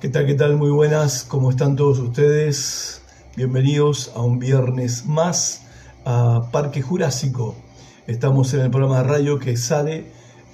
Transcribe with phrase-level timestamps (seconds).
[0.00, 0.26] ¿Qué tal?
[0.26, 0.54] ¿Qué tal?
[0.54, 1.24] Muy buenas.
[1.24, 3.02] ¿Cómo están todos ustedes?
[3.34, 5.62] Bienvenidos a un viernes más
[6.04, 7.56] a Parque Jurásico.
[8.06, 10.04] Estamos en el programa de radio que sale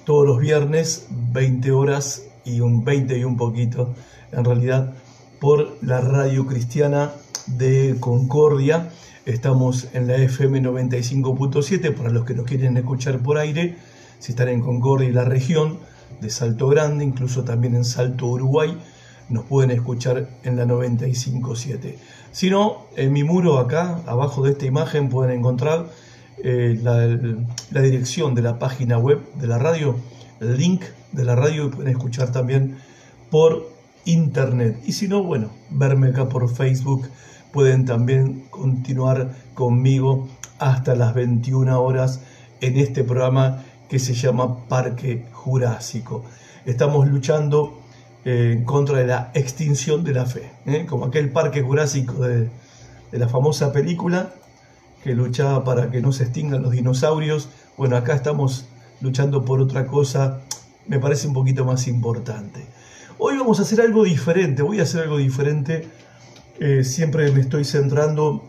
[0.03, 3.93] todos los viernes, 20 horas y un 20 y un poquito,
[4.31, 4.95] en realidad,
[5.39, 7.11] por la radio cristiana
[7.45, 8.89] de Concordia.
[9.27, 13.77] Estamos en la FM 95.7 para los que nos quieren escuchar por aire,
[14.17, 15.77] si están en Concordia y la región
[16.19, 18.75] de Salto Grande, incluso también en Salto Uruguay
[19.29, 21.97] nos pueden escuchar en la 957.
[22.31, 25.87] Si no, en mi muro acá, abajo de esta imagen, pueden encontrar
[26.43, 29.95] eh, la, dirección de la página web de la radio,
[30.41, 30.83] el link
[31.13, 32.77] de la radio y pueden escuchar también
[33.31, 33.69] por
[34.03, 34.77] internet.
[34.85, 37.07] Y si no, bueno, verme acá por Facebook,
[37.53, 40.27] pueden también continuar conmigo
[40.59, 42.19] hasta las 21 horas
[42.61, 46.25] en este programa que se llama Parque Jurásico.
[46.65, 47.74] Estamos luchando
[48.25, 50.87] en contra de la extinción de la fe, ¿eh?
[50.89, 52.49] como aquel parque jurásico de,
[53.11, 54.33] la famosa película
[55.03, 57.47] que luchaba para que no se extingan los dinosaurios.
[57.77, 58.65] Bueno, acá estamos
[58.99, 60.41] luchando por otra cosa,
[60.87, 62.65] me parece un poquito más importante.
[63.19, 65.87] Hoy vamos a hacer algo diferente, voy a hacer algo diferente.
[66.59, 68.43] Eh, siempre me estoy centrando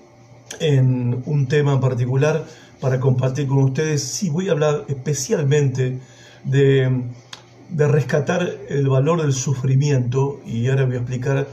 [0.58, 2.44] en un tema en particular
[2.80, 4.02] para compartir con ustedes.
[4.02, 6.00] Sí, voy a hablar especialmente
[6.44, 7.04] de
[7.68, 11.48] de rescatar el valor del sufrimiento, y ahora voy a explicar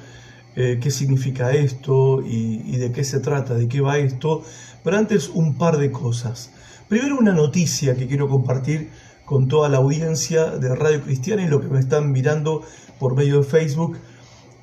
[0.56, 4.44] eh, qué significa esto y, de qué se trata, de qué va esto,
[4.84, 6.52] pero antes un par de cosas.
[6.88, 8.90] Primero una noticia que quiero compartir
[9.26, 12.62] con toda la audiencia de Radio Cristiana y lo que me están mirando
[13.00, 13.98] por medio de Facebook.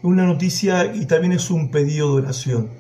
[0.03, 2.71] Una noticia y también es un pedido de oración.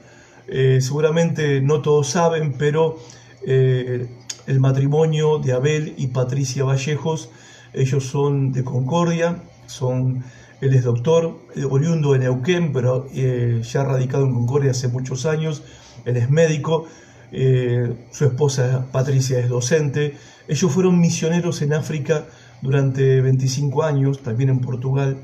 [0.46, 2.98] Eh, seguramente no todos saben, pero
[3.44, 4.08] eh,
[4.46, 7.30] el matrimonio de Abel y Patricia Vallejos
[7.72, 10.24] ellos son de Concordia, son,
[10.60, 15.26] él es doctor, eh, oriundo de Neuquén, pero eh, ya radicado en Concordia hace muchos
[15.26, 15.62] años.
[16.04, 16.86] Él es médico,
[17.32, 20.16] eh, su esposa Patricia es docente.
[20.48, 22.26] Ellos fueron misioneros en África
[22.60, 25.18] durante 25 años, también en Portugal,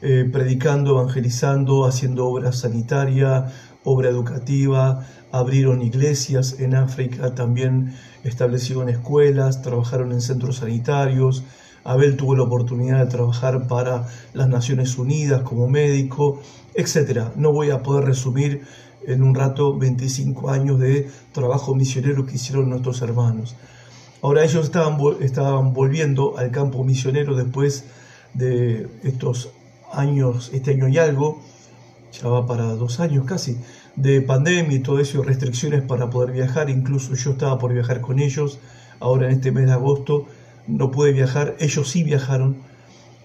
[0.00, 3.52] predicando, evangelizando, haciendo obra sanitaria,
[3.90, 11.44] obra educativa, abrieron iglesias en África, también establecieron escuelas, trabajaron en centros sanitarios.
[11.84, 16.40] Abel tuvo la oportunidad de trabajar para las Naciones Unidas como médico,
[16.74, 17.28] etc.
[17.36, 18.62] No voy a poder resumir
[19.06, 23.56] en un rato 25 años de trabajo misionero que hicieron nuestros hermanos.
[24.22, 27.84] Ahora ellos estaban, estaban volviendo al campo misionero después
[28.34, 29.50] de estos
[29.92, 31.40] años, este año y algo,
[32.12, 33.56] ya va para dos años casi,
[33.96, 38.18] de pandemia y todo eso, restricciones para poder viajar, incluso yo estaba por viajar con
[38.18, 38.58] ellos,
[38.98, 40.26] ahora en este mes de agosto
[40.66, 42.58] no pude viajar, ellos sí viajaron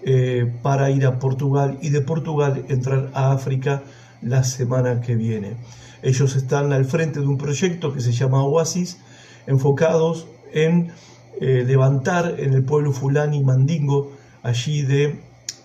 [0.02, 3.82] eh, para ir a Portugal y de Portugal entrar a África
[4.22, 5.56] la semana que viene.
[6.02, 8.98] Ellos están al frente de un proyecto que se llama Oasis,
[9.46, 10.92] enfocados en
[11.40, 14.12] eh, levantar en el pueblo fulani mandingo,
[14.42, 15.20] allí de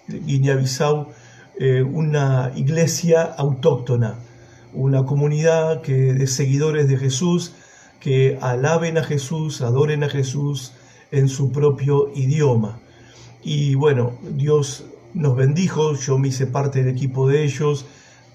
[0.07, 1.07] Guinea-Bissau,
[1.59, 4.16] eh, una iglesia autóctona
[4.74, 7.54] una comunidad que, de seguidores de Jesús
[8.00, 10.74] que alaben a Jesús, adoren a Jesús
[11.12, 12.80] en su propio idioma.
[13.44, 17.86] Y bueno, Dios nos bendijo, yo me hice parte del equipo de ellos,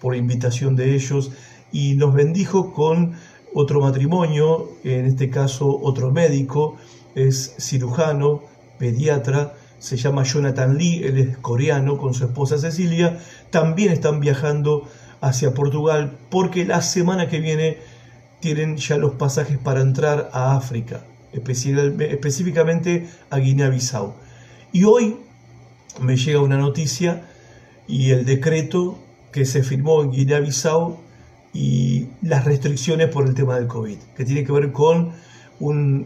[0.00, 1.32] por invitación de ellos,
[1.72, 3.14] y nos bendijo con
[3.54, 6.76] otro matrimonio, en este caso otro médico,
[7.14, 8.42] es cirujano,
[8.78, 13.18] pediatra, se llama Jonathan Lee, él es coreano con su esposa Cecilia,
[13.50, 14.88] también están viajando
[15.20, 17.78] hacia Portugal porque la semana que viene
[18.40, 24.14] tienen ya los pasajes para entrar a África, específicamente a Guinea-Bissau.
[24.72, 25.16] Y hoy
[26.00, 27.22] me llega una noticia
[27.88, 28.98] y el decreto
[29.32, 30.98] que se firmó en Guinea-Bissau
[31.52, 35.14] y las restricciones por el tema del COVID, que tiene que ver con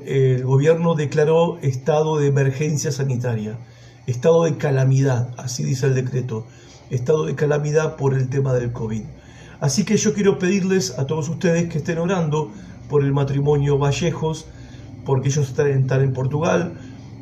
[0.06, 3.58] el gobierno declaró estado de emergencia sanitaria,
[4.06, 6.46] estado de calamidad, así dice el decreto
[6.90, 9.02] estado de calamidad por el tema del COVID.
[9.60, 12.50] Así que yo quiero pedirles a todos ustedes que estén orando
[12.88, 14.46] por el matrimonio Vallejos,
[15.04, 16.74] porque ellos están en Portugal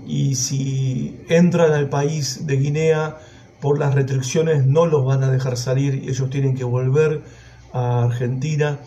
[0.06, 3.18] y si entran al país de Guinea
[3.60, 7.22] por las restricciones no los van a dejar salir, ellos tienen que volver
[7.72, 8.78] a Argentina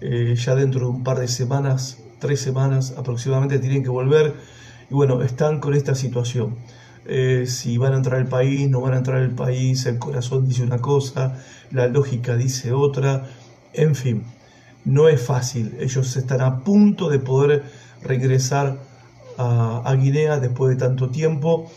[0.00, 4.34] eh, ya dentro de un par de semanas, tres semanas aproximadamente tienen que volver
[4.90, 6.56] y bueno, están con esta situación.
[7.06, 10.48] Eh, si van a entrar al país, no van a entrar al país, el corazón
[10.48, 11.38] dice una cosa,
[11.70, 13.26] la lógica dice otra,
[13.74, 14.24] en fin,
[14.84, 15.76] no es fácil.
[15.80, 17.64] Ellos están a punto de poder
[18.02, 18.78] regresar
[19.36, 21.70] a, Guinea después de tanto tiempo,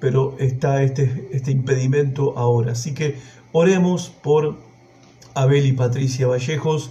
[0.00, 2.72] pero está este, este impedimento ahora.
[2.72, 3.18] Así que
[3.52, 4.56] oremos por
[5.34, 6.90] Abel y Patricia Vallejos,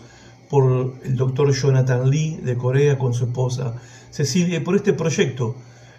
[0.49, 3.75] por el doctor Jonathan Lee de Corea con su esposa
[4.11, 5.55] Cecilia, y por este proyecto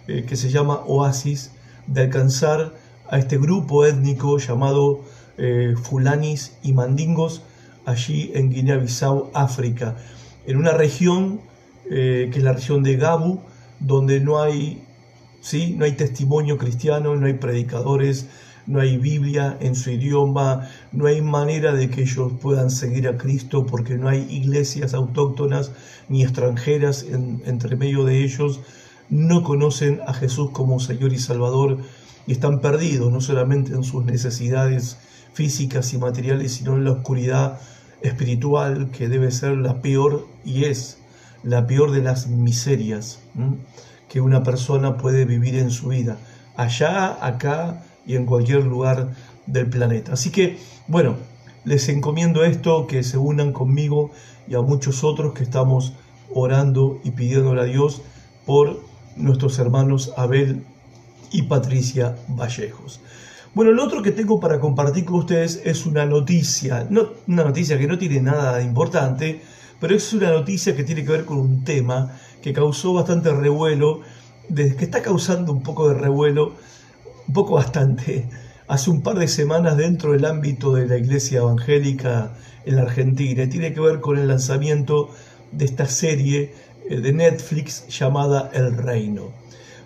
[0.07, 1.51] eh, que se llama Oasis,
[1.87, 2.75] de alcanzar
[3.09, 5.01] a este grupo étnico llamado
[5.37, 7.43] eh, Fulanis y Mandingos,
[7.85, 9.97] allí en Guinea-Bissau, África,
[10.47, 11.41] en una región
[11.91, 13.41] eh, que es la región de Gabu,
[13.79, 14.83] donde no hay,
[15.41, 15.75] ¿sí?
[15.77, 18.27] no hay testimonio cristiano, no hay predicadores,
[18.67, 23.19] no hay Biblia en su idioma, no hay manera de que ellos puedan seguir a
[23.19, 25.73] Cristo porque no hay iglesias autóctonas
[26.09, 28.61] ni extranjeras entre medio de ellos,
[29.11, 31.79] no conocen a Jesús como Señor y Salvador
[32.27, 34.99] y están perdidos no solamente en sus necesidades
[35.33, 37.61] físicas y materiales, sino en la oscuridad
[38.03, 40.99] espiritual que debe ser la peor y es
[41.43, 43.21] la peor de las miserias
[44.09, 46.19] que una persona puede vivir en su vida,
[46.57, 49.11] allá, acá y en cualquier lugar
[49.47, 50.13] del planeta.
[50.13, 51.17] Así que, bueno,
[51.65, 54.11] les encomiendo esto, que se unan conmigo
[54.47, 55.95] y a muchos otros que estamos
[56.33, 58.03] orando y pidiéndole a Dios
[58.47, 58.81] por
[59.17, 60.65] nuestros hermanos Abel
[61.31, 63.01] y Patricia Vallejos.
[63.55, 67.79] Bueno, lo otro que tengo para compartir con ustedes es una noticia, no, una noticia
[67.79, 69.43] que no tiene nada de importante,
[69.81, 74.01] pero es una noticia que tiene que ver con un tema que causó bastante revuelo,
[74.53, 76.55] que está causando un poco de revuelo,
[77.29, 78.29] un poco bastante,
[78.67, 82.33] hace un par de semanas dentro del ámbito de la iglesia evangélica
[82.67, 83.49] en la Argentina.
[83.49, 85.11] tiene que ver con el lanzamiento
[85.53, 86.55] de esta serie
[86.89, 89.33] de Netflix llamada El Reino.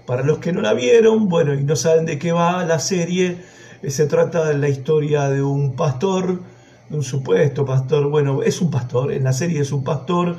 [0.07, 3.39] Para los que no la vieron, bueno, y no saben de qué va la serie,
[3.83, 6.41] eh, se trata de la historia de un pastor,
[6.89, 10.39] de un supuesto pastor, bueno, es un pastor, en la serie es un pastor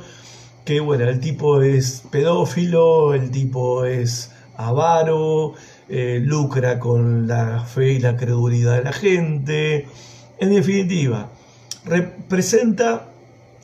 [0.65, 5.53] que, bueno, el tipo es pedófilo, el tipo es avaro,
[5.87, 9.87] eh, lucra con la fe y la credulidad de la gente,
[10.39, 11.29] en definitiva,
[11.85, 13.05] representa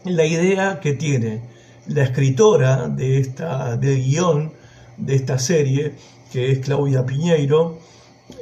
[0.06, 1.55] la idea que tiene
[1.88, 4.52] la escritora de esta, guion
[4.98, 5.94] de esta serie,
[6.32, 7.80] que es Claudia Piñeiro,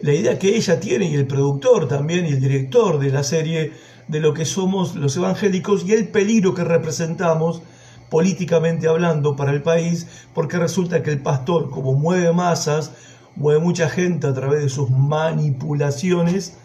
[0.02, 3.74] la idea que ella tiene y el productor también y el director de la serie
[4.08, 7.62] de lo que somos los evangélicos y el peligro que representamos
[8.10, 12.92] políticamente hablando para el país, porque resulta que el pastor, como mueve masas,
[13.36, 16.58] mueve mucha gente a través de sus manipulaciones,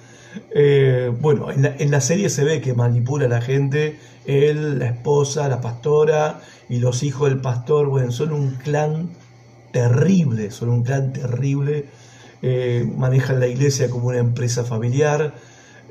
[0.50, 5.48] eh, bueno, en la, serie se ve que manipula a la gente, él, la esposa,
[5.48, 9.10] la pastora y los hijos del pastor, bueno, son un clan
[9.72, 11.86] terrible, son un clan terrible
[12.40, 15.34] eh, manejan la iglesia como una empresa familiar,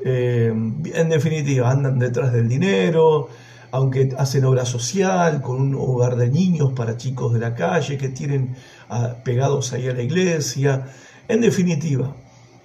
[0.04, 3.28] eh, en definitiva, andan detrás del dinero,
[3.70, 8.08] aunque hacen obra social con un hogar de niños para chicos de la calle que
[8.08, 8.56] tienen
[8.88, 10.86] ah, pegados ahí a la iglesia.
[11.28, 12.16] En definitiva,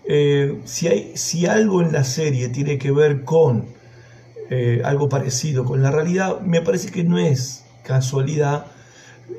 [0.07, 3.65] eh, si, hay, si algo en la serie tiene que ver con
[4.83, 8.67] algo parecido con la realidad, me parece que no es casualidad,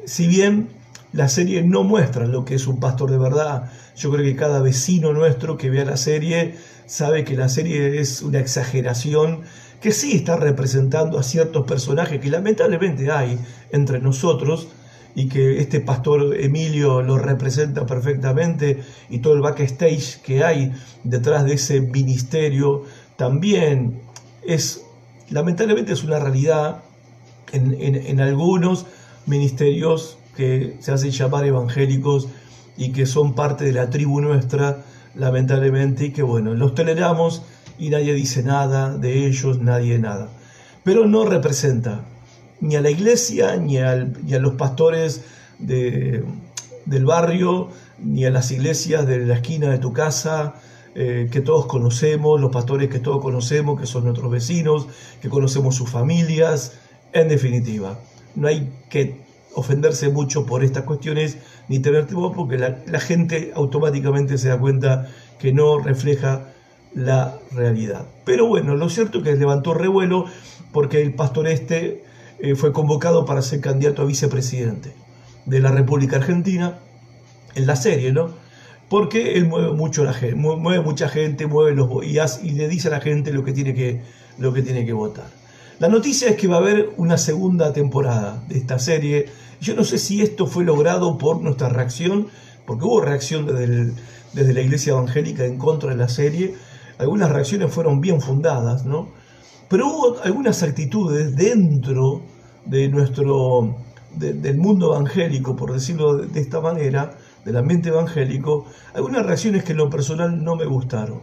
[0.07, 0.71] si bien
[1.15, 3.71] la serie no muestra lo que es un pastor de verdad.
[3.97, 6.57] Yo creo que cada vecino nuestro que vea la serie
[6.87, 9.43] sabe que la serie es una exageración
[9.81, 13.39] que sí está representando a ciertos personajes que lamentablemente hay
[13.71, 14.69] entre nosotros
[15.15, 20.73] y que este pastor Emilio lo representa perfectamente y todo el backstage que hay
[21.05, 22.83] detrás de ese ministerio
[23.17, 24.01] también
[24.47, 24.83] es
[25.31, 26.83] lamentablemente es una realidad
[27.53, 28.87] en, en algunos
[29.27, 32.29] ministerios que se hacen llamar evangélicos
[32.77, 34.85] y que son parte de la tribu nuestra,
[35.15, 37.43] lamentablemente, y que bueno, los toleramos
[37.79, 40.29] y nadie dice nada de ellos, nadie nada.
[40.83, 42.05] Pero no representa
[42.61, 43.95] ni a la iglesia, ni, a
[44.39, 45.25] los pastores
[45.59, 46.25] de,
[46.87, 47.69] del barrio,
[47.99, 50.55] ni a las iglesias de la esquina de tu casa,
[50.95, 54.87] eh, que todos conocemos, los pastores que todos conocemos, que son nuestros vecinos,
[55.21, 56.79] que conocemos sus familias,
[57.13, 57.99] en definitiva.
[58.35, 64.37] No hay que ofenderse mucho por estas cuestiones ni tener temor porque la, gente automáticamente
[64.39, 65.09] se da cuenta
[65.39, 66.53] que no refleja
[66.95, 68.07] la realidad.
[68.25, 70.27] Pero bueno, lo cierto es que levantó revuelo
[70.73, 72.05] porque el pastor este
[72.41, 74.95] eh, fue convocado para ser candidato a vicepresidente
[75.47, 76.79] de la República Argentina
[77.55, 78.31] en la serie, ¿no?
[78.89, 82.89] Porque él mueve mucho la gente, mueve mucha gente, mueve los y, y le dice
[82.89, 84.03] a la gente lo que tiene que,
[84.39, 85.31] lo que tiene que votar.
[85.79, 89.27] La noticia es que va a haber una segunda temporada de esta serie
[89.65, 92.29] yo no sé si esto fue logrado por nuestra reacción,
[92.67, 93.93] porque hubo reacción desde,
[94.35, 96.55] desde la iglesia evangélica en contra de la serie,
[96.99, 99.09] algunas reacciones fueron bien fundadas, ¿no?
[99.75, 102.23] Pero hubo algunas actitudes dentro
[102.65, 103.75] de nuestro,
[104.15, 109.79] del mundo evangélico, por decirlo de, esta manera, del ambiente evangélico, algunas reacciones que en
[109.79, 111.23] lo personal no me gustaron.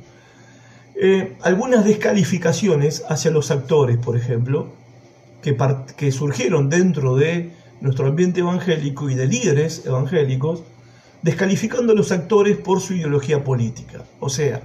[0.95, 4.67] Eh, algunas descalificaciones hacia los actores, por ejemplo,
[5.41, 5.55] que,
[5.95, 10.63] que surgieron dentro de nuestro ambiente evangélico y de líderes evangélicos,
[11.21, 14.03] descalificando a los actores por su ideología política.
[14.19, 14.61] O sea,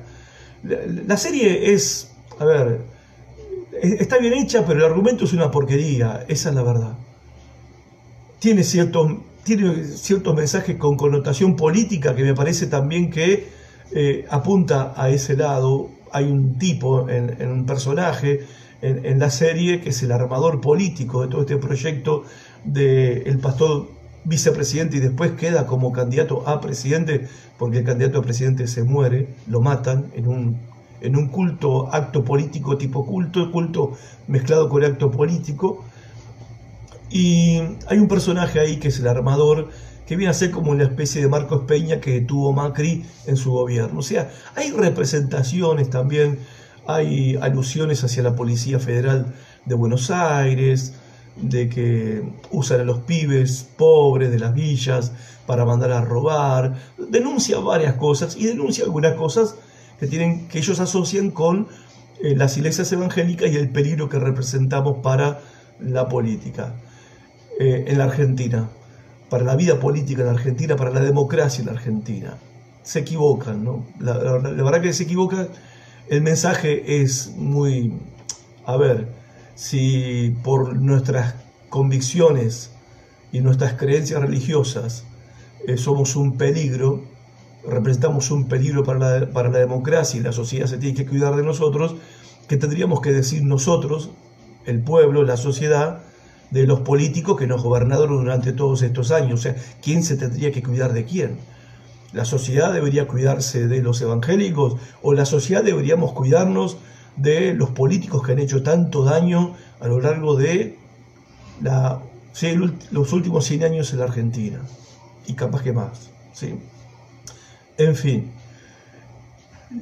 [0.65, 2.96] la, serie es, a ver,
[3.83, 6.99] está bien hecha, pero el argumento es una porquería, esa es la verdad.
[8.39, 9.13] Tiene ciertos,
[9.45, 13.49] tiene ciertos mensajes con connotación política que me parece también que
[13.93, 15.91] eh, apunta a ese lado.
[16.13, 18.47] Hay un tipo en, un personaje
[18.83, 22.25] en, en, la serie que es el armador político de todo este proyecto
[22.65, 23.89] del pastor
[24.25, 27.29] vicepresidente y después queda como candidato a presidente,
[27.59, 30.59] porque el candidato a presidente se muere, lo matan en un,
[31.01, 33.93] en un culto, acto político tipo culto, culto
[34.29, 35.85] mezclado con acto político.
[37.11, 39.69] Y hay un personaje ahí que es el armador,
[40.07, 43.53] que viene a ser como una especie de Marcos Peña que tuvo Macri en su
[43.53, 44.01] gobierno.
[44.01, 46.39] O sea, hay representaciones también,
[46.87, 49.35] hay alusiones hacia la Policía Federal
[49.65, 50.95] de Buenos Aires,
[51.37, 55.13] de que usan a los pibes pobres de las villas
[55.47, 59.57] para mandar a robar, denuncia varias cosas y denuncia algunas cosas
[59.99, 61.69] que, tienen, que ellos asocian con
[62.23, 65.41] eh, las iglesias evangélicas y el peligro que representamos para
[65.81, 66.75] la política
[67.59, 68.69] eh, en la Argentina,
[69.29, 72.39] para la vida política en la Argentina, para la democracia en la Argentina.
[72.83, 73.85] Se equivocan, ¿no?
[73.99, 75.49] La, la verdad que se equivocan.
[76.09, 77.93] El mensaje es muy,
[78.65, 79.09] a ver,
[79.57, 81.35] si por nuestras
[81.69, 82.71] convicciones
[83.33, 85.05] y nuestras creencias religiosas
[85.67, 87.03] eh, somos un peligro,
[87.69, 91.37] representamos un peligro para la, para la democracia y la sociedad se tiene que cuidar
[91.37, 91.97] de nosotros,
[92.49, 94.11] que tendríamos que decir nosotros,
[94.65, 96.03] el pueblo, la sociedad,
[96.51, 99.41] de los políticos que nos gobernaron durante todos estos años.
[99.41, 101.39] O sea, ¿quién se tendría que cuidar de quién?
[102.13, 106.79] ¿La sociedad debería cuidarse de los evangélicos o la sociedad deberíamos cuidarnos
[107.17, 110.79] de los políticos que han hecho tanto daño a lo largo de
[111.61, 112.01] la,
[112.91, 114.61] los últimos 100 años en la Argentina,
[115.27, 116.11] y capaz que más.
[116.33, 116.55] ¿sí?
[117.79, 118.31] En fin,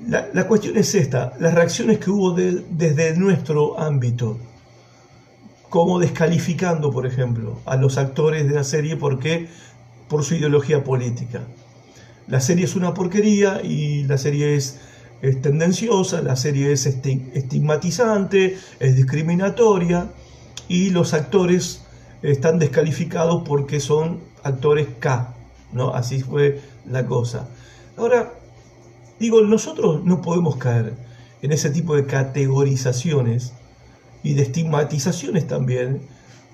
[0.09, 4.39] la, cuestión es esta, las reacciones que hubo desde nuestro ámbito,
[5.69, 9.49] como descalificando, por ejemplo, a los actores de la serie porque
[10.09, 11.43] por su ideología política.
[12.27, 14.81] La serie es una porquería y la serie es
[15.25, 20.09] es tendenciosa, la serie es estigmatizante, es discriminatoria
[20.69, 21.83] y los actores
[22.21, 25.35] están descalificados porque son actores K,
[25.73, 25.95] ¿no?
[25.95, 27.49] Así fue la cosa.
[27.97, 28.35] Ahora,
[29.21, 30.95] digo, nosotros no podemos caer
[31.43, 33.53] en ese tipo de categorizaciones
[34.23, 36.03] y de estigmatizaciones también,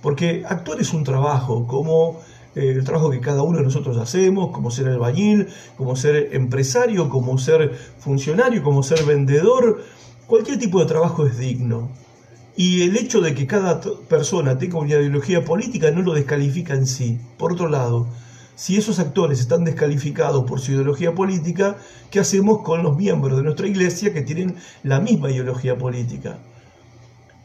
[0.02, 2.20] porque actuar es un trabajo, como
[2.54, 7.08] eh, el trabajo que cada uno de nosotros hacemos, como ser albañil, como ser empresario,
[7.08, 9.82] como ser funcionario, como ser vendedor,
[10.26, 11.90] cualquier tipo de trabajo es digno.
[12.56, 16.86] Y el hecho de que cada persona tenga una ideología política no lo descalifica en
[16.86, 17.18] sí.
[17.38, 18.08] Por otro lado,
[18.60, 21.78] si esos actores están descalificados por su ideología política,
[22.10, 26.36] ¿qué hacemos con los miembros de nuestra iglesia que tienen la misma ideología política?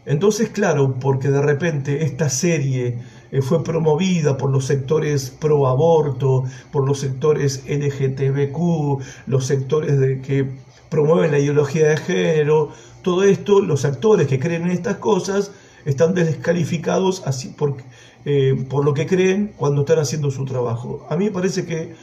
[0.05, 2.97] Entonces, claro, porque de repente esta serie
[3.31, 6.43] eh, fue promovida por los sectores pro aborto,
[6.73, 10.49] por los sectores LGTBQ, los sectores de, que
[10.89, 15.51] promueven la ideología de género, todo esto, los actores que creen en estas cosas
[15.85, 17.77] están descalificados así por,
[18.25, 21.05] eh, por lo que creen cuando están haciendo su trabajo.
[21.09, 21.93] A mí me parece que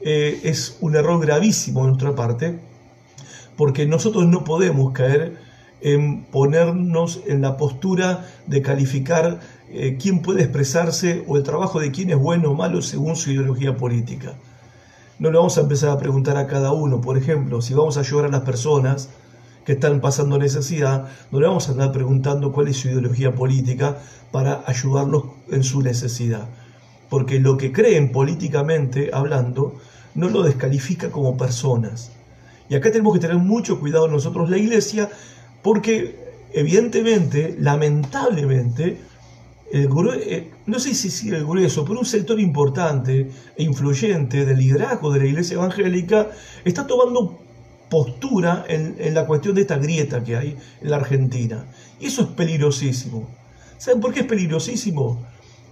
[0.00, 2.58] eh, es un error gravísimo de nuestra parte,
[3.56, 5.38] porque nosotros no podemos caer
[5.80, 9.40] en ponernos en la postura de calificar
[9.70, 13.30] eh, quién puede expresarse o el trabajo de quién es bueno o malo según su
[13.30, 14.34] ideología política.
[15.18, 18.00] No le vamos a empezar a preguntar a cada uno, por ejemplo, si vamos a
[18.00, 19.10] ayudar a las personas
[19.66, 23.98] que están pasando necesidad, no le vamos a andar preguntando cuál es su ideología política
[24.30, 26.48] para ayudarlos en su necesidad.
[27.10, 29.74] Porque lo que creen políticamente hablando
[30.14, 32.12] no lo descalifica como personas.
[32.68, 35.10] Y acá tenemos que tener mucho cuidado nosotros, la iglesia,
[35.62, 36.16] porque
[36.52, 38.98] evidentemente, lamentablemente,
[39.72, 39.88] el
[40.22, 45.18] eh, no sé si el grueso, pero un sector importante e influyente del liderazgo de
[45.18, 46.30] la iglesia evangélica
[46.64, 47.40] está tomando
[47.88, 51.66] postura en, la cuestión de esta grieta que hay en la Argentina.
[52.00, 53.28] Y eso es peligrosísimo.
[53.78, 55.26] ¿Saben por qué es peligrosísimo?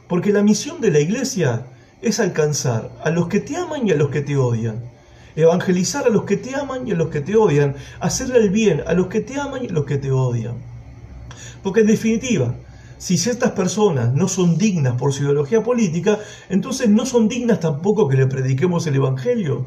[0.09, 1.67] Porque la misión de la iglesia
[2.03, 4.95] es alcanzar a los que te aman y a los que te odian
[5.37, 8.83] evangelizar a los que te aman y a los que te odian, hacerle el bien
[8.87, 10.57] a los que te aman y a los que te odian.
[11.63, 12.55] Porque en definitiva,
[12.99, 16.19] si ciertas personas no son dignas por su ideología política,
[16.49, 19.67] entonces no son dignas tampoco que le prediquemos el Evangelio.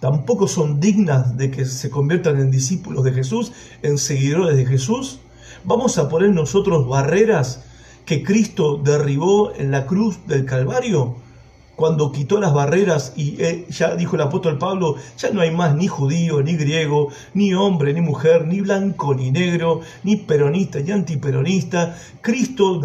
[0.00, 5.20] Tampoco son dignas de que se conviertan en discípulos de Jesús, en seguidores de Jesús.
[5.64, 7.64] Vamos a poner nosotros barreras
[8.04, 11.16] que Cristo derribó en la cruz del Calvario
[11.76, 15.76] cuando quitó las barreras y eh, ya dijo el apóstol Pablo, ya no hay más
[15.76, 20.90] ni judío, ni griego, ni hombre, ni mujer, ni blanco, ni negro, ni peronista, ni
[20.90, 21.96] antiperonista.
[22.22, 22.80] Cristo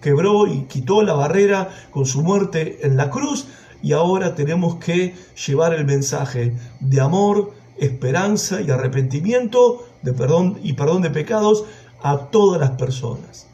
[0.00, 3.46] quebró y quitó la barrera con su muerte en la cruz
[3.82, 5.14] y ahora tenemos que
[5.46, 11.64] llevar el mensaje de amor, esperanza y arrepentimiento de perdón y perdón de pecados
[12.02, 13.46] a todas las personas.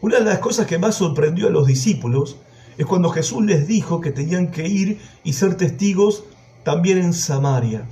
[0.00, 2.36] Una de las cosas que más sorprendió a los discípulos
[2.76, 6.24] es cuando Jesús les dijo que tenían que ir y ser testigos
[6.62, 7.84] también en Samaria.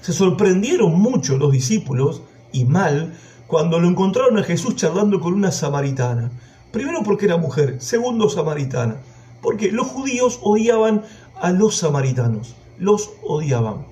[0.00, 2.22] Se sorprendieron mucho los discípulos,
[2.52, 3.14] y mal,
[3.46, 6.30] cuando lo encontraron a Jesús charlando con una samaritana.
[6.70, 8.96] Primero porque era mujer, segundo samaritana,
[9.40, 11.02] porque los judíos odiaban
[11.40, 13.86] a los samaritanos, los odiaban.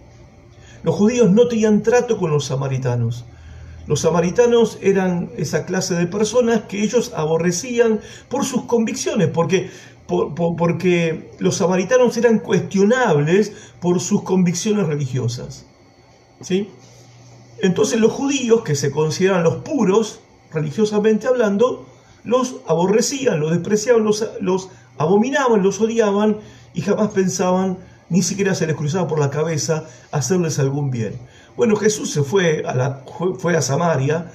[0.82, 3.24] Los judíos no tenían trato con los samaritanos.
[3.86, 9.70] Los samaritanos eran esa clase de personas que ellos aborrecían por sus convicciones, porque,
[11.38, 15.64] los samaritanos eran cuestionables por sus convicciones religiosas.
[16.42, 16.68] ¿sí?
[17.62, 20.20] Entonces los judíos, que se consideran los puros,
[20.52, 21.86] religiosamente hablando,
[22.24, 26.38] los aborrecían, los despreciaban, los, los abominaban, los odiaban
[26.74, 27.78] y jamás pensaban,
[28.08, 31.14] ni siquiera se les cruzaba por la cabeza, hacerles algún bien.
[31.56, 33.02] Bueno, Jesús se fue a, la,
[33.38, 34.30] fue a Samaria,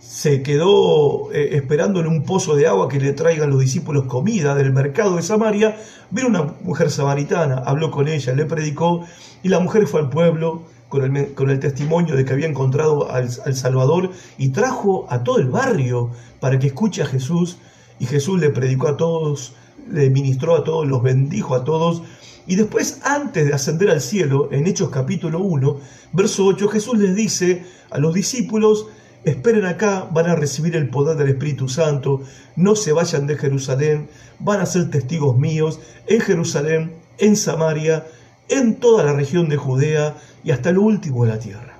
[0.00, 4.54] se quedó eh, esperando en un pozo de agua que le traigan los discípulos comida
[4.54, 5.76] del mercado de Samaria.
[6.10, 9.06] Vino una mujer samaritana, habló con ella, le predicó
[9.42, 13.10] y la mujer fue al pueblo con el, con el testimonio de que había encontrado
[13.10, 17.58] al, al Salvador y trajo a todo el barrio para que escuche a Jesús
[18.00, 19.54] y Jesús le predicó a todos,
[19.90, 22.02] le ministró a todos, los bendijo a todos
[22.46, 25.76] y después, antes de ascender al cielo, en Hechos capítulo 1,
[26.12, 28.88] verso 8, Jesús les dice a los discípulos,
[29.24, 32.20] esperen acá, van a recibir el poder del Espíritu Santo,
[32.56, 34.08] no se vayan de Jerusalén,
[34.40, 38.06] van a ser testigos míos en Jerusalén, en Samaria,
[38.48, 41.78] en toda la región de Judea y hasta lo último de la tierra.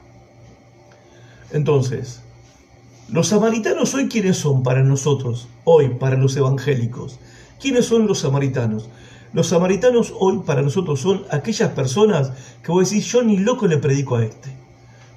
[1.51, 2.23] Entonces,
[3.11, 7.19] los samaritanos hoy quiénes son para nosotros, hoy para los evangélicos.
[7.63, 8.89] ¿Quiénes son los samaritanos?
[9.33, 13.79] Los samaritanos hoy para nosotros son aquellas personas que vos decís, yo ni loco le
[13.79, 14.51] predico a este.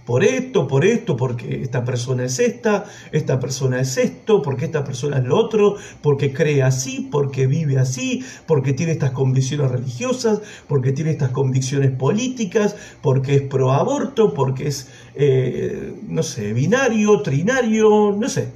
[0.05, 4.83] Por esto, por esto, porque esta persona es esta, esta persona es esto, porque esta
[4.83, 10.41] persona es lo otro, porque cree así, porque vive así, porque tiene estas convicciones religiosas,
[10.67, 17.23] porque tiene estas convicciones políticas, porque es pro aborto, porque es, eh, no sé, binario,
[17.23, 18.49] trinario, no sé.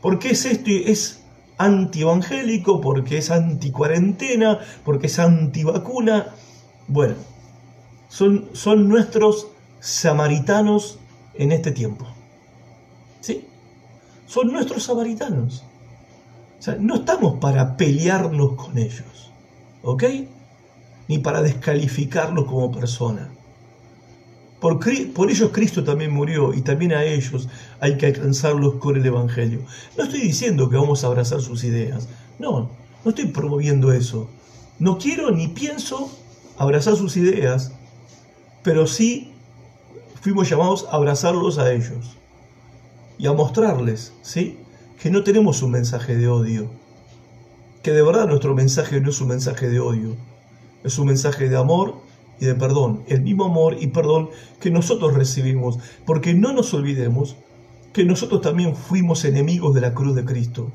[0.00, 1.25] Porque es esto y es
[1.58, 6.34] anti-evangélico, porque es anti-cuarentena, porque es anti-vacuna.
[6.88, 7.14] Bueno,
[8.08, 9.48] son, son nuestros
[9.80, 10.98] samaritanos
[11.34, 12.06] en este tiempo.
[13.20, 13.46] ¿Sí?
[14.26, 15.64] Son nuestros samaritanos.
[16.58, 19.30] O sea, no estamos para pelearnos con ellos,
[19.82, 20.04] ¿ok?
[21.08, 23.30] Ni para descalificarlos como persona.
[25.14, 27.48] Por, ellos Cristo también murió y también a ellos
[27.78, 29.60] hay que alcanzarlos con el Evangelio.
[29.96, 32.08] No estoy diciendo que vamos a abrazar sus ideas.
[32.40, 32.70] No,
[33.04, 34.28] no estoy promoviendo eso.
[34.80, 36.10] No quiero ni pienso
[36.58, 37.70] abrazar sus ideas,
[38.64, 39.32] pero sí
[40.20, 42.16] fuimos llamados a abrazarlos a ellos
[43.18, 44.58] y a mostrarles, ¿sí?
[45.00, 46.68] Que no tenemos un mensaje de odio.
[47.84, 50.16] Que de verdad nuestro mensaje no es un mensaje de odio.
[50.82, 52.05] Es un mensaje de amor
[52.40, 57.36] y de perdón, el mismo amor y perdón que nosotros recibimos, porque no nos olvidemos
[57.92, 60.70] que nosotros también fuimos enemigos de la cruz de Cristo,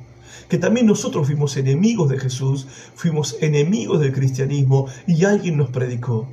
[0.50, 6.28] que también nosotros fuimos enemigos de Jesús, fuimos enemigos del cristianismo y alguien nos predicó,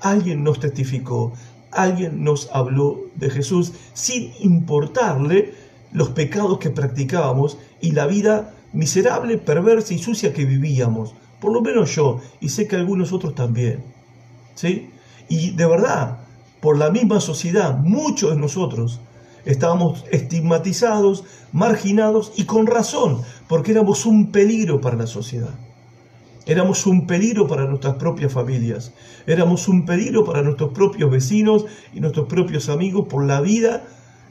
[0.00, 1.34] alguien nos testificó,
[1.70, 5.54] alguien nos habló de Jesús sin importarle
[5.92, 11.14] los pecados que practicábamos y la vida miserable, perversa y sucia que vivíamos.
[11.40, 13.91] Por lo menos yo, y sé que algunos otros también.
[14.54, 14.90] ¿Sí?
[15.28, 16.18] Y de verdad,
[16.60, 19.00] por la misma sociedad, muchos de nosotros
[19.44, 25.54] estábamos estigmatizados, marginados y con razón, porque éramos un peligro para la sociedad.
[26.46, 28.92] Éramos un peligro para nuestras propias familias,
[29.26, 33.84] éramos un peligro para nuestros propios vecinos y nuestros propios amigos por la vida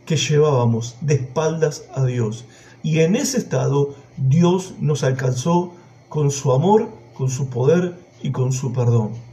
[0.06, 2.46] que llevábamos de espaldas a Dios.
[2.84, 5.74] Y en ese estado Dios nos alcanzó
[6.10, 9.31] con su amor, con su poder y con su perdón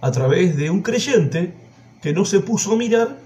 [0.00, 1.54] a través de un creyente
[2.02, 3.18] que no se puso a mirar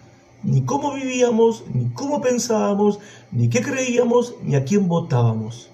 [0.43, 2.99] ni cómo vivíamos, ni cómo pensábamos,
[3.33, 5.71] ni qué creíamos, ni a quién votábamos.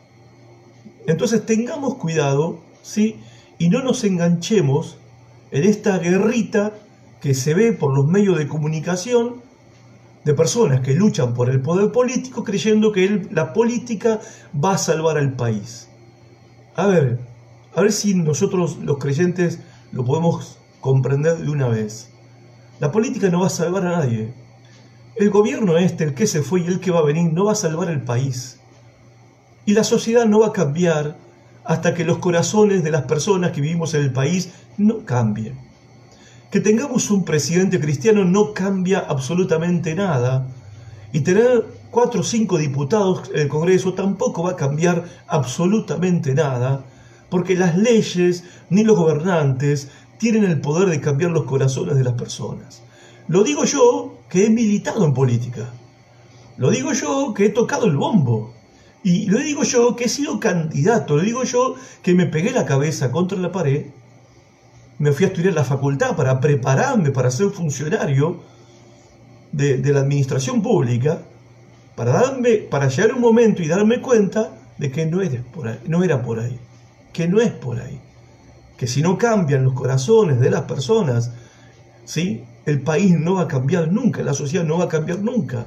[1.07, 3.17] Entonces tengamos cuidado, ¿sí?
[3.59, 4.99] Y no nos enganchemos
[5.51, 6.73] en esta guerrita
[7.21, 9.43] que se ve por los medios de comunicación
[10.25, 14.21] de personas que luchan por el poder político creyendo que la política
[14.55, 15.89] va a salvar al país.
[16.77, 17.19] A ver,
[17.75, 19.61] a ver si nosotros los creyentes
[19.93, 22.11] lo podemos comprender de una vez.
[22.79, 24.33] La política no va a salvar a nadie.
[25.17, 27.53] El gobierno este, el que se fue y el que va a venir, no va
[27.53, 28.59] a salvar el país.
[29.67, 31.17] Y la sociedad no va a cambiar
[31.65, 35.59] hasta que los corazones de las personas que vivimos en el país no cambien.
[36.51, 40.49] Que tengamos un presidente cristiano no cambia absolutamente nada.
[41.13, 46.85] Y tener cuatro o cinco diputados en el Congreso tampoco va a cambiar absolutamente nada,
[47.29, 49.91] porque las leyes ni los gobernantes
[50.21, 52.83] tienen el poder de cambiar los corazones de las personas.
[53.27, 55.71] Lo digo yo que he militado en política.
[56.59, 58.53] Lo digo yo que he tocado el bombo.
[59.03, 61.17] Y lo digo yo que he sido candidato.
[61.17, 63.87] Lo digo yo que me pegué la cabeza contra la pared.
[64.99, 68.43] Me fui a estudiar la facultad para prepararme para ser funcionario
[69.53, 71.23] de, la administración pública.
[71.97, 75.89] Para, darme, para llegar un momento y darme cuenta de que no por.
[75.89, 76.59] No era por ahí
[77.13, 78.01] que no es por ahí
[78.81, 81.33] que si no cambian los corazones de las personas,
[82.07, 82.45] ¿sí?
[82.65, 85.67] el país no va a cambiar nunca, la sociedad no va a cambiar nunca.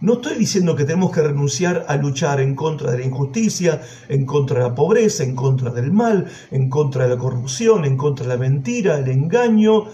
[0.00, 4.26] No estoy diciendo que tenemos que renunciar a luchar en contra de la injusticia, en
[4.26, 8.26] contra de la pobreza, en contra del mal, en contra de la corrupción, en contra
[8.26, 9.84] de la mentira, el engaño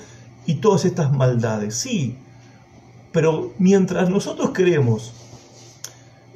[0.46, 1.74] y todas estas maldades.
[1.74, 2.16] Sí,
[3.12, 5.12] pero mientras nosotros creemos,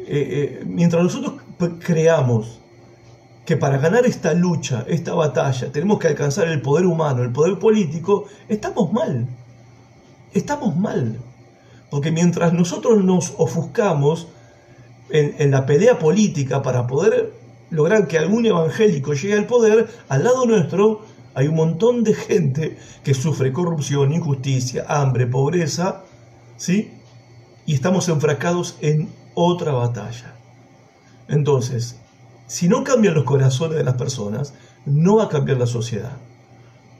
[0.00, 1.40] eh, eh, mientras nosotros
[1.78, 2.60] creamos
[3.44, 7.58] que para ganar esta lucha, esta batalla, tenemos que alcanzar el poder humano, el poder
[7.58, 9.26] político, estamos mal.
[10.32, 11.18] Estamos mal.
[11.90, 14.28] Porque mientras nosotros nos ofuscamos
[15.10, 17.34] en, la pelea política para poder
[17.70, 21.02] lograr que algún evangélico llegue al poder, al lado nuestro
[21.34, 26.04] hay un montón de gente que sufre corrupción, injusticia, hambre, pobreza,
[26.56, 26.92] ¿sí?
[27.66, 30.34] Y estamos enfrascados en otra batalla.
[31.28, 32.01] Entonces,
[32.52, 34.52] si no cambian los corazones de las personas,
[34.84, 36.18] no va a cambiar la sociedad.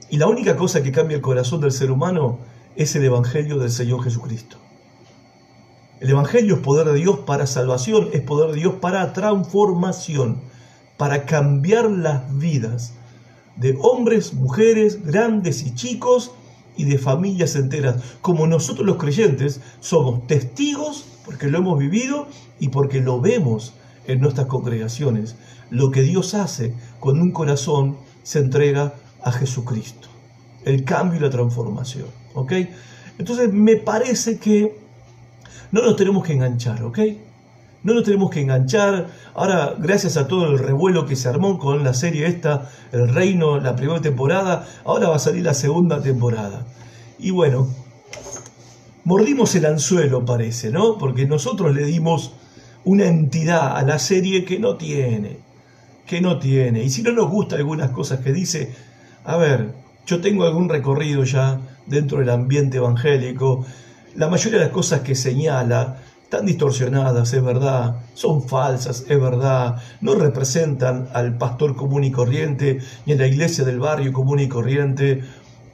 [0.09, 2.39] Y la única cosa que cambia el corazón del ser humano
[2.75, 4.57] es el Evangelio del Señor Jesucristo.
[5.99, 10.41] El Evangelio es poder de Dios para salvación, es poder de Dios para transformación,
[10.97, 12.95] para cambiar las vidas
[13.55, 16.31] de hombres, mujeres, grandes y chicos
[16.77, 18.01] y de familias enteras.
[18.21, 22.27] Como nosotros los creyentes somos testigos porque lo hemos vivido
[22.59, 23.75] y porque lo vemos
[24.07, 25.35] en nuestras congregaciones.
[25.69, 30.07] Lo que Dios hace con un corazón se entrega a Jesucristo.
[30.65, 32.07] El cambio y la transformación.
[32.33, 32.53] ¿Ok?
[33.17, 34.77] Entonces me parece que
[35.71, 36.99] no nos tenemos que enganchar, ¿ok?
[37.83, 39.07] No nos tenemos que enganchar.
[39.33, 43.59] Ahora, gracias a todo el revuelo que se armó con la serie esta, El Reino,
[43.59, 46.65] la primera temporada, ahora va a salir la segunda temporada.
[47.19, 47.67] Y bueno,
[49.03, 50.97] mordimos el anzuelo, parece, ¿no?
[50.97, 52.33] Porque nosotros le dimos
[52.85, 55.37] una entidad a la serie que no tiene,
[56.05, 56.83] que no tiene.
[56.83, 58.73] Y si no nos gusta algunas cosas que dice,
[59.23, 59.73] a ver,
[60.05, 63.65] yo tengo algún recorrido ya dentro del ambiente evangélico,
[64.15, 69.81] la mayoría de las cosas que señala están distorsionadas, es verdad, son falsas, es verdad,
[70.01, 74.47] no representan al pastor común y corriente, ni a la iglesia del barrio común y
[74.47, 75.23] corriente,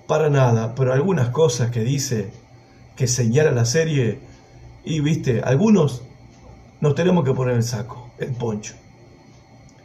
[0.05, 2.31] para nada, pero algunas cosas que dice,
[2.95, 4.19] que señala la serie,
[4.83, 6.01] y viste, algunos
[6.81, 8.73] nos tenemos que poner el saco, el poncho.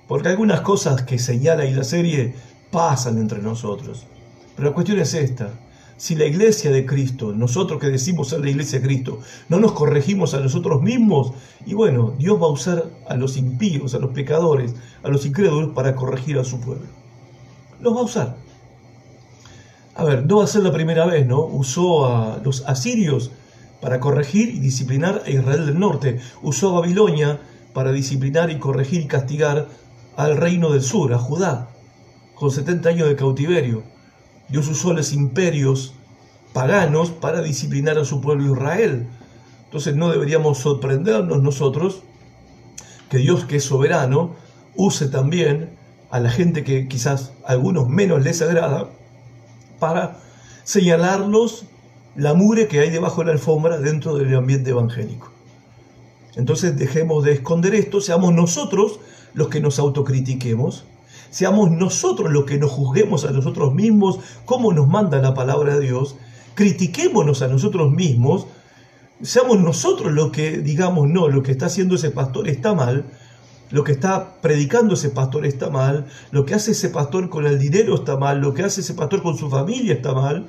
[0.07, 2.35] Porque algunas cosas que señala ahí la serie
[2.71, 4.07] pasan entre nosotros.
[4.55, 5.51] Pero la cuestión es esta.
[5.97, 9.73] Si la iglesia de Cristo, nosotros que decimos ser la iglesia de Cristo, no nos
[9.73, 11.33] corregimos a nosotros mismos,
[11.67, 15.73] y bueno, Dios va a usar a los impíos, a los pecadores, a los incrédulos
[15.73, 16.87] para corregir a su pueblo.
[17.81, 18.37] Los va a usar.
[19.95, 21.41] A ver, no va a ser la primera vez, ¿no?
[21.45, 23.31] Usó a los asirios
[23.85, 26.19] para corregir y disciplinar a Israel del norte.
[26.41, 27.39] Usó a Babilonia
[27.75, 29.69] para disciplinar y corregir y castigar
[30.17, 31.69] al reino del sur, a Judá,
[32.35, 33.83] con 70 años de cautiverio.
[34.49, 35.93] Dios usó los imperios
[36.55, 39.07] paganos para disciplinar a su pueblo Israel.
[39.65, 42.05] Entonces no deberíamos sorprendernos nosotros
[43.11, 44.35] que Dios, que es soberano,
[44.77, 45.77] use también
[46.11, 48.89] a la gente que quizás a algunos menos les agrada
[49.79, 50.21] para
[50.63, 51.67] señalarlos
[52.17, 55.31] la mugre que hay debajo de la alfombra dentro del ambiente evangélico.
[56.37, 59.01] Entonces dejemos de esconder esto, seamos nosotros
[59.35, 60.85] los que nos autocritiquemos,
[61.31, 65.87] seamos nosotros los que nos juzguemos a nosotros mismos como nos manda la palabra de
[65.87, 66.17] Dios,
[66.55, 68.47] critiquémonos a nosotros mismos,
[69.23, 73.05] seamos nosotros los que digamos, no, lo que está haciendo ese pastor está mal,
[73.71, 77.59] lo que está predicando ese pastor está mal, lo que hace ese pastor con el
[77.59, 80.47] dinero está mal, lo que hace ese pastor con su familia está mal,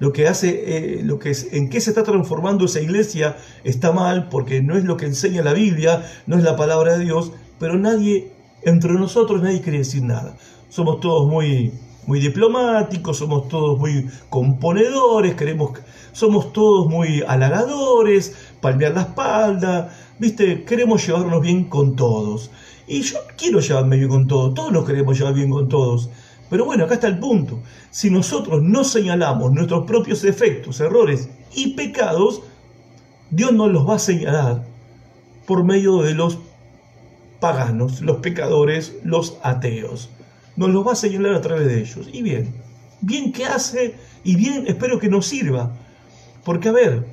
[0.00, 3.92] lo que hace, eh, lo que es, en qué se está transformando esa iglesia está
[3.92, 7.32] mal, porque no es lo que enseña la Biblia, no es la palabra de Dios,
[7.58, 8.32] pero nadie,
[8.62, 10.36] entre nosotros nadie quiere decir nada.
[10.70, 11.72] Somos todos muy,
[12.06, 15.78] muy diplomáticos, somos todos muy componedores, queremos,
[16.12, 22.50] somos todos muy halagadores, palmear la espalda, viste, queremos llevarnos bien con todos.
[22.86, 26.08] Y yo quiero llevarme bien con todos, todos nos queremos llevar bien con todos.
[26.50, 27.60] Pero bueno, acá está el punto.
[27.90, 32.42] Si nosotros no señalamos nuestros propios defectos, errores y pecados,
[33.30, 34.64] Dios nos los va a señalar
[35.46, 36.38] por medio de los
[37.38, 40.10] paganos, los pecadores, los ateos.
[40.56, 42.08] Nos los va a señalar a través de ellos.
[42.12, 42.52] Y bien,
[43.00, 45.72] bien que hace y bien espero que nos sirva.
[46.44, 47.06] Porque a ver,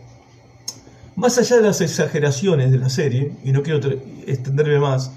[1.16, 3.88] más allá de las exageraciones de la serie, y no quiero
[4.26, 5.12] extenderme más,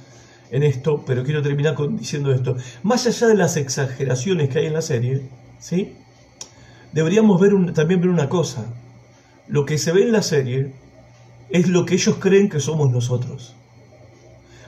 [0.51, 2.57] en esto, pero quiero terminar diciendo esto.
[2.83, 5.23] Más allá de las exageraciones que hay en la serie,
[5.59, 5.95] ¿sí?
[6.93, 8.67] deberíamos ver también ver una cosa.
[9.49, 10.73] Lo que se ve en la serie
[11.51, 13.55] es lo que ellos creen que somos nosotros.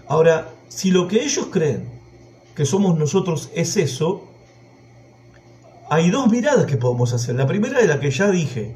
[0.08, 1.88] Ahora, si lo que ellos creen
[2.54, 4.28] que somos nosotros es eso,
[5.88, 7.34] hay dos miradas que podemos hacer.
[7.34, 8.74] La primera es la que ya dije.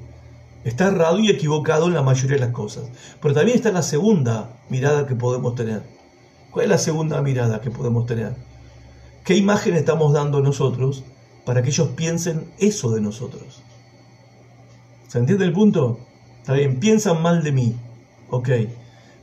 [0.64, 2.84] Está errado y equivocado en la mayoría de las cosas.
[3.22, 5.82] Pero también está la segunda mirada que podemos tener
[6.56, 8.34] ¿Cuál es la segunda mirada que podemos tener?
[9.26, 11.04] ¿Qué imagen estamos dando nosotros
[11.44, 13.62] para que ellos piensen eso de nosotros?
[15.06, 16.00] ¿Se entiende el punto?
[16.40, 17.76] Está bien, piensan mal de mí,
[18.30, 18.48] ok.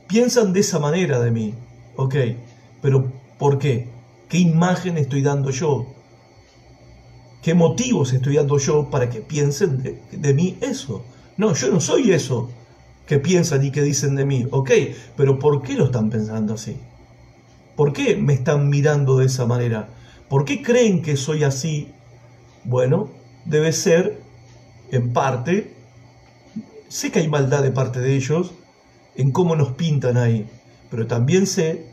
[0.06, 1.54] Piensan de esa manera de mí,
[1.96, 2.14] ok.
[2.80, 3.88] Pero ¿por qué?
[4.28, 5.86] ¿Qué imagen estoy dando yo?
[7.42, 11.04] ¿Qué motivos estoy dando yo para que piensen de, de mí eso?
[11.36, 12.48] No, yo no soy eso
[13.08, 14.70] que piensan y que dicen de mí, ok.
[15.16, 16.76] Pero ¿por qué lo están pensando así?
[17.76, 19.88] ¿Por qué me están mirando de esa manera?
[20.28, 21.88] ¿Por qué creen que soy así?
[22.64, 23.10] Bueno,
[23.44, 24.20] debe ser,
[24.90, 25.74] en parte,
[26.88, 28.52] sé que hay maldad de parte de ellos
[29.16, 30.46] en cómo nos pintan ahí,
[30.90, 31.86] pero también sé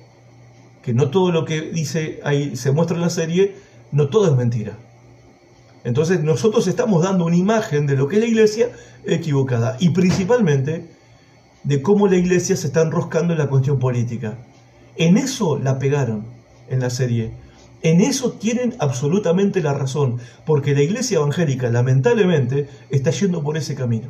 [0.83, 3.55] que no todo lo que dice ahí se muestra en la serie,
[3.91, 4.77] no todo es mentira.
[5.83, 8.69] Entonces nosotros estamos dando una imagen de lo que es la iglesia
[9.03, 10.85] equivocada y principalmente
[11.63, 14.37] de cómo la iglesia se está enroscando en la cuestión política.
[14.95, 16.25] En eso la pegaron
[16.69, 17.33] en la serie.
[17.83, 23.75] En eso tienen absolutamente la razón, porque la iglesia evangélica lamentablemente está yendo por ese
[23.75, 24.09] camino.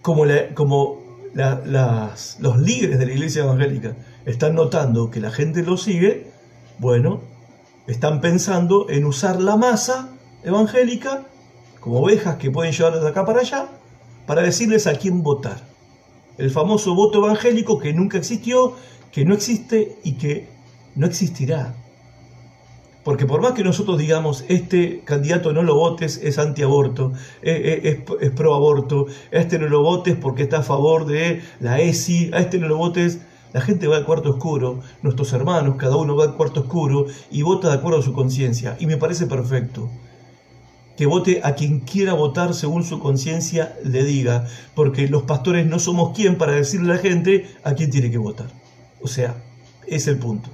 [0.00, 1.02] Como, como
[1.34, 6.30] los líderes de la iglesia evangélica están notando que la gente lo sigue,
[6.78, 7.20] bueno,
[7.86, 10.10] están pensando en usar la masa
[10.44, 11.26] evangélica
[11.80, 13.68] como ovejas que pueden llevarlas de acá para allá
[14.26, 15.71] para decirles a quién votar.
[16.38, 18.74] El famoso voto evangélico que nunca existió
[19.12, 20.48] que no existe y que
[20.96, 21.74] no existirá.
[23.04, 27.98] Porque por más que nosotros digamos, este candidato no lo votes, es antiaborto, es, es,
[28.20, 32.30] es pro aborto, a este no lo votes porque está a favor de la ESI,
[32.32, 33.20] a este no lo votes,
[33.52, 37.42] la gente va al cuarto oscuro, nuestros hermanos, cada uno va al cuarto oscuro y
[37.42, 38.76] vota de acuerdo a su conciencia.
[38.80, 39.90] Y me parece perfecto.
[40.96, 45.78] Que vote a quien quiera votar según su conciencia le diga, porque los pastores no
[45.78, 48.48] somos quien para decirle a la gente a quién tiene que votar.
[49.00, 49.34] O sea,
[49.86, 50.50] es el punto.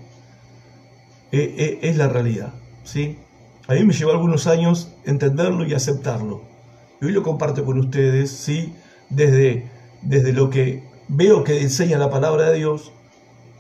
[1.33, 2.53] E, e, es la realidad.
[2.85, 3.19] ¿sí?
[3.67, 6.43] A mí me llevó algunos años entenderlo y aceptarlo.
[7.01, 8.73] Y hoy lo comparto con ustedes, ¿sí?
[9.11, 9.69] desde,
[10.03, 12.93] desde lo que veo que enseña la palabra de Dios,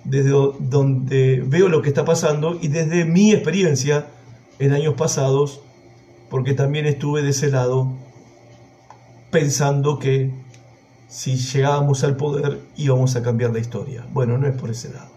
[0.04, 4.06] desde donde veo lo que está pasando y desde mi experiencia
[4.58, 5.62] en años pasados,
[6.30, 7.92] porque también estuve de ese lado
[9.30, 10.30] pensando que
[11.08, 14.06] si llegábamos al poder íbamos a cambiar la historia.
[14.12, 15.10] Bueno, no es por ese lado.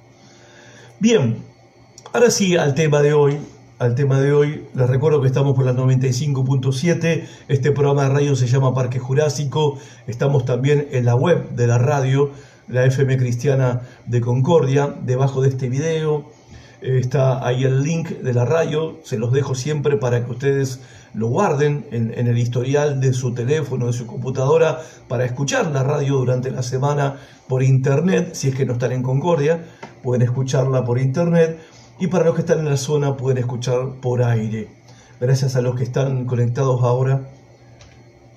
[0.99, 1.43] Bien,
[2.13, 3.39] ahora sí al tema de hoy.
[3.79, 8.35] Al tema de hoy, les recuerdo que estamos por la 95.7, este programa de radio
[8.35, 12.29] se llama Parque Jurásico, estamos también en la web de la radio,
[12.67, 16.29] la FM Cristiana de Concordia, debajo de este video,
[16.81, 20.79] está ahí el link de la radio, se los dejo siempre para que ustedes
[21.13, 26.15] lo guarden en, el historial de su teléfono, de su computadora, para escuchar la radio
[26.15, 29.65] durante la semana por internet, si es que no están en Concordia,
[30.03, 31.59] pueden escucharla por internet,
[31.99, 34.69] y para los que están en la zona pueden escuchar por aire.
[35.19, 37.21] Gracias a los que están conectados ahora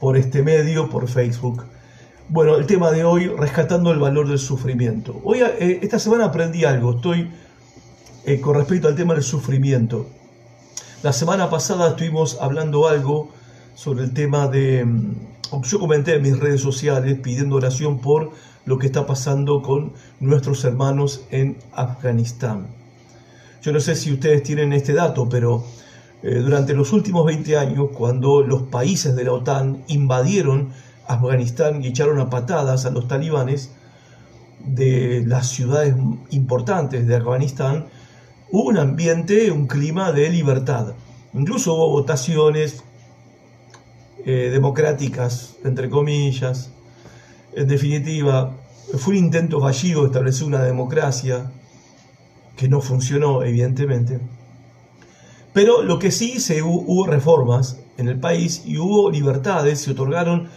[0.00, 1.64] por este medio, por Facebook.
[2.28, 5.20] Bueno, el tema de hoy, rescatando el valor del sufrimiento.
[5.24, 7.30] Hoy, eh, esta semana aprendí algo, estoy
[8.26, 10.06] eh, con respecto al tema del sufrimiento.
[11.04, 13.28] La semana pasada estuvimos hablando algo
[13.74, 14.86] sobre el tema de,
[15.64, 18.30] yo comenté en mis redes sociales pidiendo oración por
[18.64, 22.68] lo que está pasando con nuestros hermanos en Afganistán.
[23.60, 25.62] Yo no sé si ustedes tienen este dato, pero
[26.22, 30.70] eh, durante los últimos 20 años, cuando los países de la OTAN invadieron
[31.06, 33.72] Afganistán y echaron a patadas a los talibanes
[34.64, 35.96] de las ciudades
[36.30, 37.88] importantes de Afganistán,
[38.54, 40.94] hubo un ambiente, un clima de libertad.
[41.32, 42.84] Incluso hubo votaciones
[44.24, 46.70] eh, democráticas, entre comillas.
[47.52, 48.54] En definitiva,
[48.96, 51.50] fue un intento fallido de establecer una democracia
[52.56, 54.20] que no funcionó, evidentemente.
[55.52, 60.48] Pero lo que sí se hubo, reformas en el país y hubo libertades, se otorgaron,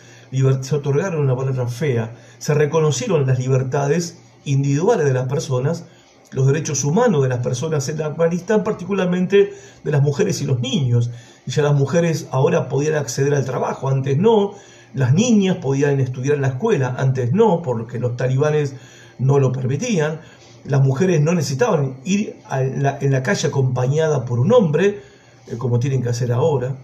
[0.62, 5.86] se otorgaron una palabra fea, se reconocieron las libertades individuales de las personas,
[6.32, 11.10] los derechos humanos de las personas en Afganistán, particularmente de las mujeres y los niños.
[11.46, 14.54] Ya las mujeres ahora podían acceder al trabajo, antes no.
[14.94, 18.74] Las niñas podían estudiar en la escuela, antes no, porque los talibanes
[19.20, 20.20] no lo permitían.
[20.66, 25.02] Las mujeres no necesitaban ir en la, calle acompañada por un hombre,
[25.48, 26.76] eh, como tienen que hacer ahora.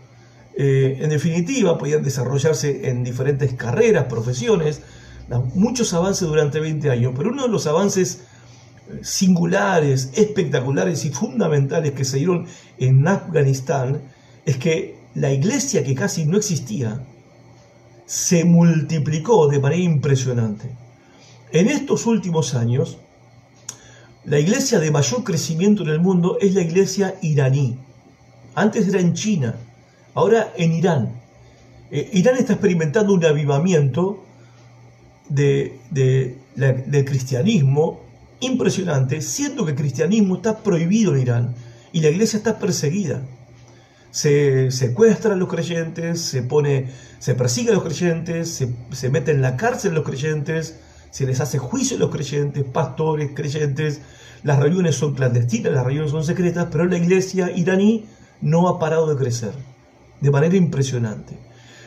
[0.55, 4.81] Eh, en definitiva, podían desarrollarse en diferentes carreras, profesiones,
[5.55, 8.25] muchos avances durante 20 años, pero uno de los avances
[9.01, 12.45] singulares, espectaculares y fundamentales que se dieron
[12.77, 14.01] en Afganistán
[14.45, 17.01] es que la iglesia que casi no existía
[18.05, 20.69] se multiplicó de manera impresionante.
[21.51, 22.97] En estos últimos años,
[24.25, 27.77] la iglesia de mayor crecimiento en el mundo es la iglesia iraní.
[28.55, 29.55] Antes era en China,
[30.13, 31.21] ahora en Irán.
[31.91, 34.23] Eh, Irán está experimentando un avivamiento
[35.29, 38.01] de, del cristianismo
[38.39, 41.55] impresionante, siendo que el cristianismo está prohibido en Irán
[41.91, 43.21] y la iglesia está perseguida.
[44.11, 49.31] Se secuestra a los creyentes, se pone, se persigue a los creyentes, se, se mete
[49.31, 54.01] en la cárcel a los creyentes, se les hace juicio a los creyentes, pastores, creyentes,
[54.43, 58.05] las reuniones son clandestinas, las reuniones son secretas, pero la iglesia iraní
[58.41, 59.53] no ha parado de crecer,
[60.19, 61.37] de manera impresionante.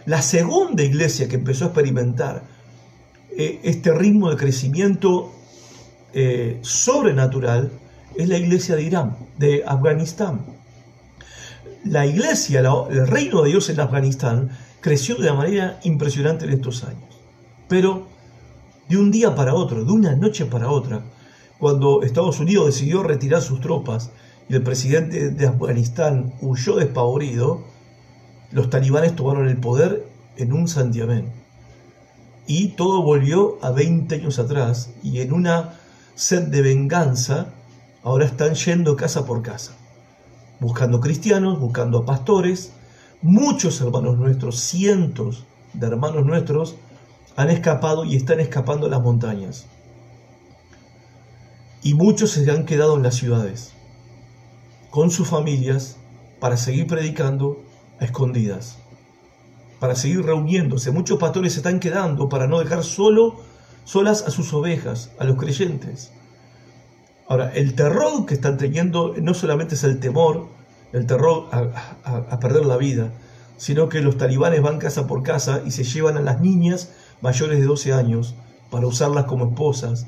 [0.07, 2.45] La segunda iglesia que empezó a experimentar
[3.37, 5.33] eh, este ritmo de crecimiento
[6.13, 7.71] eh, sobrenatural
[8.17, 10.45] es la iglesia de Irán, de Afganistán.
[11.85, 16.85] La iglesia, el reino de Dios en Afganistán creció de una manera impresionante en estos
[16.85, 17.05] años.
[17.69, 18.07] Pero
[18.89, 21.03] de un día para otro, de una noche para otra,
[21.59, 24.11] cuando Estados Unidos decidió retirar sus tropas
[24.49, 27.65] y el presidente de Afganistán huyó despavorido,
[28.53, 31.33] los talibanes tomaron el poder en un santiamén.
[32.47, 35.81] Y todo volvió a 20 años atrás y en una
[36.17, 37.53] sed de venganza,
[38.03, 39.77] ahora están yendo casa por casa,
[40.59, 42.73] buscando cristianos, buscando pastores.
[43.23, 46.77] Muchos hermanos nuestros, cientos de hermanos nuestros,
[47.37, 49.67] han escapado y están escapando a las montañas.
[51.83, 53.75] Y muchos se han quedado en las ciudades,
[54.91, 55.99] con sus familias,
[56.41, 57.63] para seguir predicando
[58.01, 58.79] a escondidas,
[59.79, 60.91] para seguir reuniéndose.
[60.91, 63.37] Muchos pastores se están quedando para no dejar solo
[63.87, 66.13] solas a sus ovejas, a los creyentes.
[67.29, 70.49] Ahora, el terror que están teniendo no solamente es el temor,
[70.93, 73.13] el terror a, perder la vida,
[73.57, 77.61] sino que los talibanes van casa por casa y se llevan a las niñas mayores
[77.61, 78.35] de 12 años
[78.71, 80.07] para usarlas como esposas,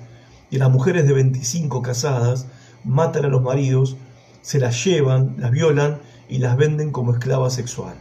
[0.50, 2.46] y las mujeres de 25 casadas
[2.84, 3.96] matan a los maridos,
[4.42, 7.94] se las llevan, las violan y las venden como esclava sexual.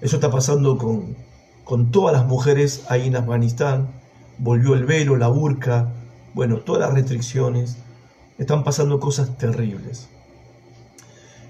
[0.00, 1.16] Eso está pasando con,
[1.62, 3.99] con todas las mujeres ahí en Afganistán,
[4.40, 5.92] volvió el velo, la burka,
[6.34, 7.76] bueno, todas las restricciones,
[8.38, 10.08] están pasando cosas terribles.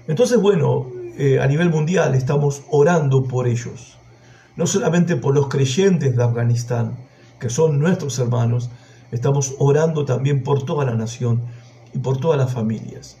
[0.07, 3.97] Entonces, bueno, eh, a nivel mundial estamos orando por ellos,
[4.57, 6.97] no solamente por los creyentes de Afganistán,
[7.39, 8.69] que son nuestros hermanos,
[9.11, 11.41] estamos orando también por toda la nación
[11.93, 13.17] y por todas las familias.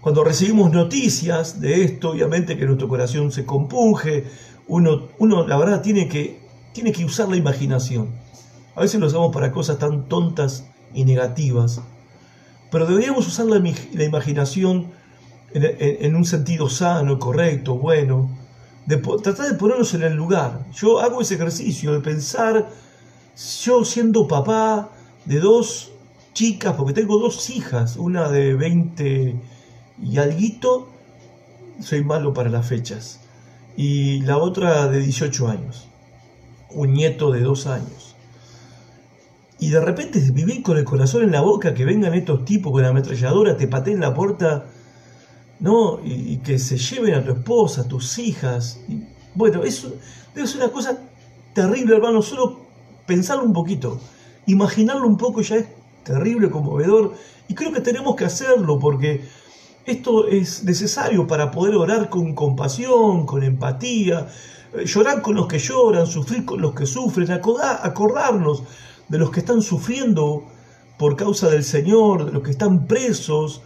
[0.00, 4.24] Cuando recibimos noticias de esto, obviamente que nuestro corazón se compunge,
[4.68, 6.38] uno, uno la verdad tiene que,
[6.72, 8.25] tiene que usar la imaginación
[8.76, 11.80] a veces lo usamos para cosas tan tontas y negativas,
[12.70, 13.56] pero deberíamos usar la,
[14.04, 14.88] imaginación
[15.54, 18.28] en, un sentido sano, correcto, bueno,
[19.22, 20.66] tratar de ponernos en el lugar.
[20.74, 22.68] Yo hago ese ejercicio de pensar,
[23.62, 24.90] yo siendo papá
[25.24, 25.92] de dos
[26.34, 29.40] chicas, porque tengo dos hijas, una de 20
[30.02, 30.88] y alguito,
[31.80, 33.20] soy malo para las fechas,
[33.74, 35.88] y la otra de 18 años,
[36.68, 38.15] un nieto de dos años
[39.58, 42.82] y de repente vivís con el corazón en la boca que vengan estos tipos con
[42.82, 44.66] la ametralladora, te pateen la puerta,
[45.60, 45.98] ¿no?
[46.04, 48.80] Y, que se lleven a tu esposa, a tus hijas.
[49.34, 49.94] bueno, eso
[50.34, 50.98] debe ser una cosa
[51.54, 52.60] terrible, hermano, solo
[53.06, 53.98] pensarlo un poquito,
[54.46, 55.66] imaginarlo un poco ya es
[56.04, 57.14] terrible, conmovedor,
[57.48, 59.24] y creo que tenemos que hacerlo porque
[59.86, 64.28] esto es necesario para poder orar con compasión, con empatía,
[64.74, 68.64] eh, llorar con los que lloran, sufrir con los que sufren, acordarnos
[69.08, 70.44] de los que están sufriendo
[70.98, 73.62] por causa del Señor, de los que están presos,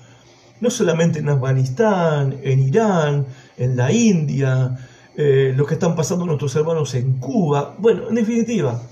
[0.60, 3.26] no solamente en Afganistán, en Irán,
[3.56, 4.76] en la India,
[5.16, 7.74] eh, los que están pasando nuestros hermanos en Cuba.
[7.78, 8.82] Bueno, en definitiva,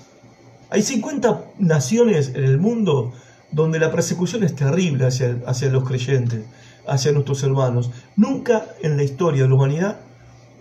[0.71, 3.13] hay 50 naciones en el mundo
[3.51, 6.45] donde la persecución es terrible hacia, hacia los creyentes
[6.89, 7.91] hacia nuestros hermanos.
[8.17, 10.01] Nunca en la historia de la humanidad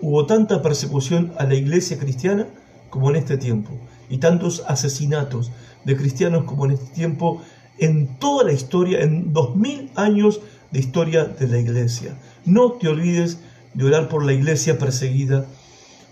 [0.01, 2.47] hubo tanta persecución a la iglesia cristiana
[2.89, 3.71] como en este tiempo,
[4.09, 5.51] y tantos asesinatos
[5.83, 7.41] de cristianos como en este tiempo,
[7.77, 10.41] en toda la historia, en dos mil años
[10.71, 12.17] de historia de la iglesia.
[12.45, 13.39] No te olvides
[13.73, 15.45] de orar por la iglesia perseguida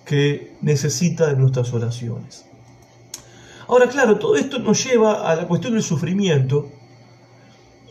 [0.06, 2.46] que necesita de nuestras oraciones.
[3.68, 6.70] Ahora, claro, todo esto nos lleva a la cuestión del sufrimiento,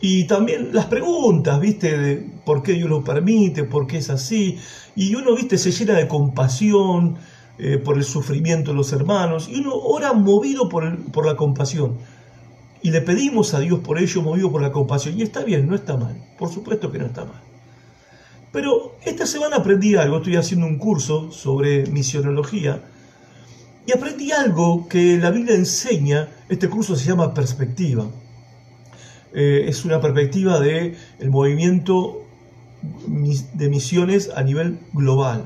[0.01, 1.97] y también las preguntas, ¿viste?
[1.97, 4.59] De por qué Dios lo permite, por qué es así.
[4.95, 5.57] Y uno, ¿viste?
[5.57, 7.17] Se llena de compasión
[7.57, 9.49] eh, por el sufrimiento de los hermanos.
[9.49, 11.97] Y uno ora movido por, por la compasión.
[12.81, 15.17] Y le pedimos a Dios por ello, movido por la compasión.
[15.17, 16.15] Y está bien, no está mal.
[16.37, 17.41] Por supuesto que no está mal.
[18.51, 20.17] Pero esta semana aprendí algo.
[20.17, 22.81] Estoy haciendo un curso sobre misionología.
[23.87, 26.29] Y aprendí algo que la Biblia enseña.
[26.49, 28.05] Este curso se llama perspectiva.
[29.33, 32.21] Eh, es una perspectiva del el movimiento
[33.53, 35.43] de misiones a nivel global,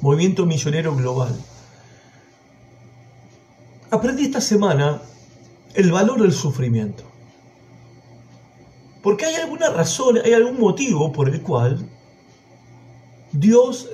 [0.00, 1.36] movimiento misionero global.
[3.90, 5.00] Aprendí esta semana
[5.74, 7.04] el valor del sufrimiento.
[9.02, 11.88] Porque hay alguna razón, hay algún motivo por el cual
[13.32, 13.88] Dios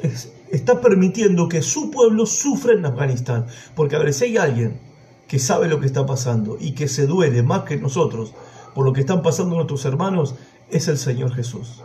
[0.50, 3.46] está permitiendo que su pueblo sufra en Afganistán.
[3.74, 4.80] Porque a ver, si hay alguien
[5.28, 8.32] que sabe lo que está pasando y que se duele más que nosotros
[8.74, 10.34] por lo que están pasando nuestros hermanos
[10.70, 11.82] es el Señor Jesús.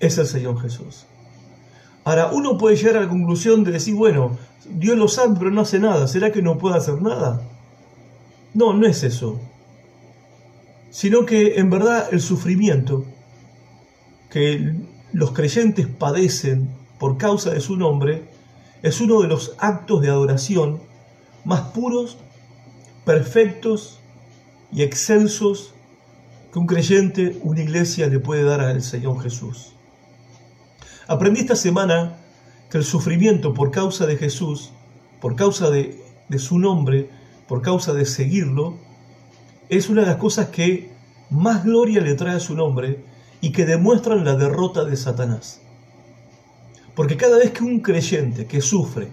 [0.00, 1.06] Es el Señor Jesús.
[2.08, 5.60] Ahora, uno puede llegar a la conclusión de decir, bueno, Dios lo sabe, pero no
[5.60, 6.08] hace nada.
[6.08, 7.42] ¿Será que no puede hacer nada?
[8.54, 9.38] No, no es eso.
[10.88, 13.04] Sino que en verdad el sufrimiento
[14.30, 14.74] que
[15.12, 18.24] los creyentes padecen por causa de su nombre
[18.82, 20.80] es uno de los actos de adoración
[21.44, 22.16] más puros,
[23.04, 24.00] perfectos
[24.72, 25.74] y excelsos
[26.54, 29.74] que un creyente, una iglesia le puede dar al Señor Jesús.
[31.10, 32.18] Aprendí esta semana
[32.68, 34.72] que el sufrimiento por causa de Jesús,
[35.22, 35.98] por causa de,
[36.36, 37.08] su nombre,
[37.48, 38.74] por causa de seguirlo,
[39.70, 40.92] es una de las cosas que
[41.30, 43.02] más gloria le trae a su nombre
[43.40, 45.62] y que demuestran la derrota de Satanás.
[46.94, 49.08] Porque cada vez que un creyente que sufre,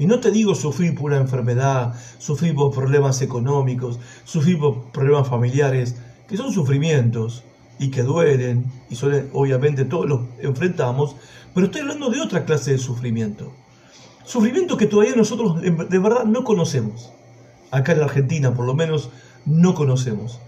[0.00, 5.28] y no te digo sufrir por una enfermedad, sufrir por problemas económicos, sufrir por problemas
[5.28, 5.94] familiares,
[6.26, 7.44] que son sufrimientos
[7.78, 8.96] y que duelen, y
[9.32, 11.16] obviamente todos los enfrentamos,
[11.54, 13.52] pero estoy hablando de otra clase de sufrimiento.
[14.24, 17.12] Sufrimiento que todavía nosotros de verdad no conocemos.
[17.70, 19.10] Acá en la Argentina por lo menos
[19.44, 20.40] no conocemos.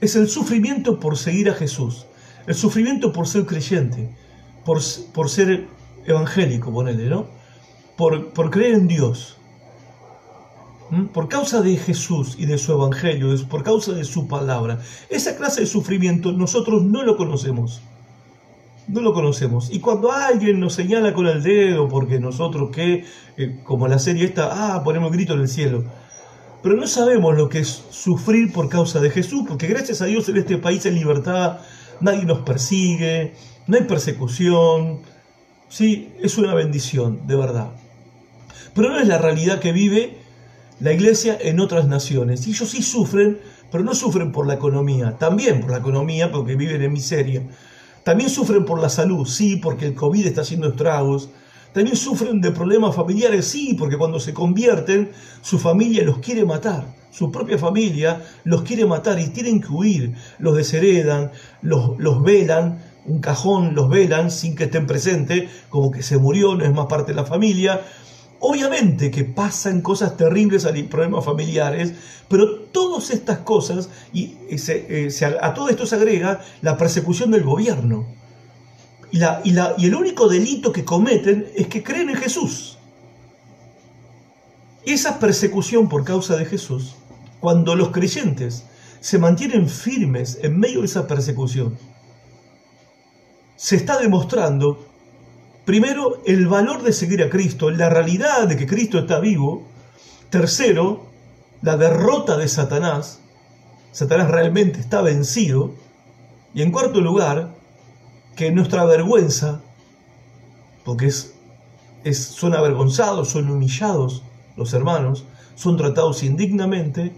[0.00, 2.06] Es el sufrimiento por seguir a Jesús,
[2.46, 4.14] el sufrimiento por ser creyente,
[4.64, 4.80] por,
[5.12, 5.66] por ser
[6.06, 7.26] evangélico, ponele, ¿no?
[7.96, 9.36] por, creer en Dios,
[11.12, 14.80] por causa de Jesús y de su Evangelio, por causa de su palabra.
[15.08, 17.82] Esa clase de sufrimiento nosotros no lo conocemos.
[18.86, 19.70] No lo conocemos.
[19.72, 23.04] Y cuando alguien nos señala con el dedo, porque nosotros que,
[23.38, 25.84] eh, como la serie esta, ah, ponemos grito en el cielo.
[26.62, 30.28] Pero no sabemos lo que es sufrir por causa de Jesús, porque gracias a Dios
[30.28, 31.60] en este país hay libertad,
[32.00, 33.32] nadie nos persigue,
[33.66, 35.00] no hay persecución.
[35.68, 37.70] Sí, es una bendición, de verdad.
[38.74, 40.23] Pero no es la realidad que vive
[40.84, 42.46] la iglesia en otras naciones.
[42.46, 43.38] Y ellos sí sufren,
[43.72, 47.42] pero no sufren por la economía, también por la economía, porque viven en miseria.
[48.02, 51.30] También sufren por la salud, sí, porque el COVID está haciendo estragos.
[51.72, 55.10] También sufren de problemas familiares, sí, porque cuando se convierten,
[55.40, 56.84] su familia los quiere matar.
[57.10, 60.14] Su propia familia los quiere matar y tienen que huir.
[60.38, 61.32] Los desheredan,
[61.62, 66.54] los, los velan, un cajón los velan sin que estén presentes, como que se murió,
[66.54, 67.80] no es más parte de la familia
[68.46, 71.94] Obviamente que pasan cosas terribles a problemas familiares,
[72.28, 75.08] pero todas estas cosas, y, eh,
[75.40, 78.04] a todo esto se agrega la persecución del gobierno.
[79.10, 82.76] Y, y el único delito que cometen es que creen en Jesús.
[84.84, 86.96] Esa persecución por causa de Jesús,
[87.40, 88.66] cuando los creyentes
[89.00, 91.78] se mantienen firmes en medio de esa persecución,
[93.56, 94.84] se está demostrando
[95.64, 99.66] Primero, el valor de seguir a Cristo, la realidad de que Cristo está vivo
[100.34, 101.06] Tercero,
[101.62, 103.20] la derrota de Satanás.
[103.92, 105.76] Satanás realmente está vencido.
[106.52, 107.54] Y en cuarto lugar,
[108.34, 109.60] que nuestra vergüenza,
[110.84, 111.34] porque es,
[112.02, 114.24] es, son avergonzados, son humillados
[114.56, 117.12] los hermanos, son tratados indignamente,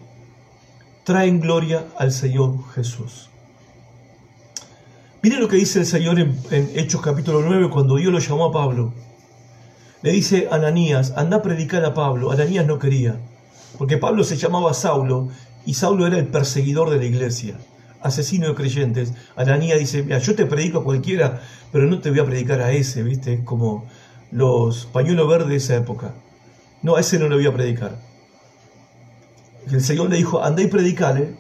[1.05, 3.31] traen gloria al Señor Jesús.
[5.27, 6.39] Mire lo que dice el Señor en,
[6.77, 8.95] Hechos capítulo 9 cuando Dios lo llamó a Pablo.
[10.03, 12.31] Le dice Ananías, anda a predicar a Pablo.
[12.31, 13.19] Ananías no quería,
[13.77, 15.31] porque Pablo se llamaba Saulo
[15.65, 17.59] y Saulo era el perseguidor de la iglesia,
[18.03, 19.15] asesino de creyentes.
[19.35, 22.71] Ananías dice, mira, yo te predico a cualquiera, pero no te voy a predicar a
[22.71, 23.43] ese, ¿viste?
[23.43, 23.85] Como
[24.31, 26.15] los pañuelos verdes de esa época.
[26.83, 27.99] No, a ese no le voy a predicar.
[29.73, 31.35] El Señor le dijo, anda y predicale,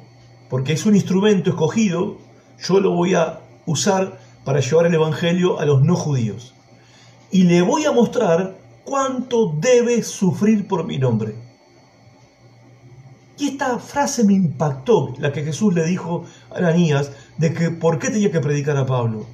[0.50, 2.18] porque es un instrumento escogido,
[2.58, 6.54] yo lo voy a usar para llevar el Evangelio a los no judíos.
[7.30, 11.34] Y le voy a mostrar cuánto debe sufrir por mi nombre.
[13.38, 17.98] Y esta frase me impactó, la que Jesús le dijo a Ananías, de que por
[17.98, 19.26] qué tenía que predicar a Pablo.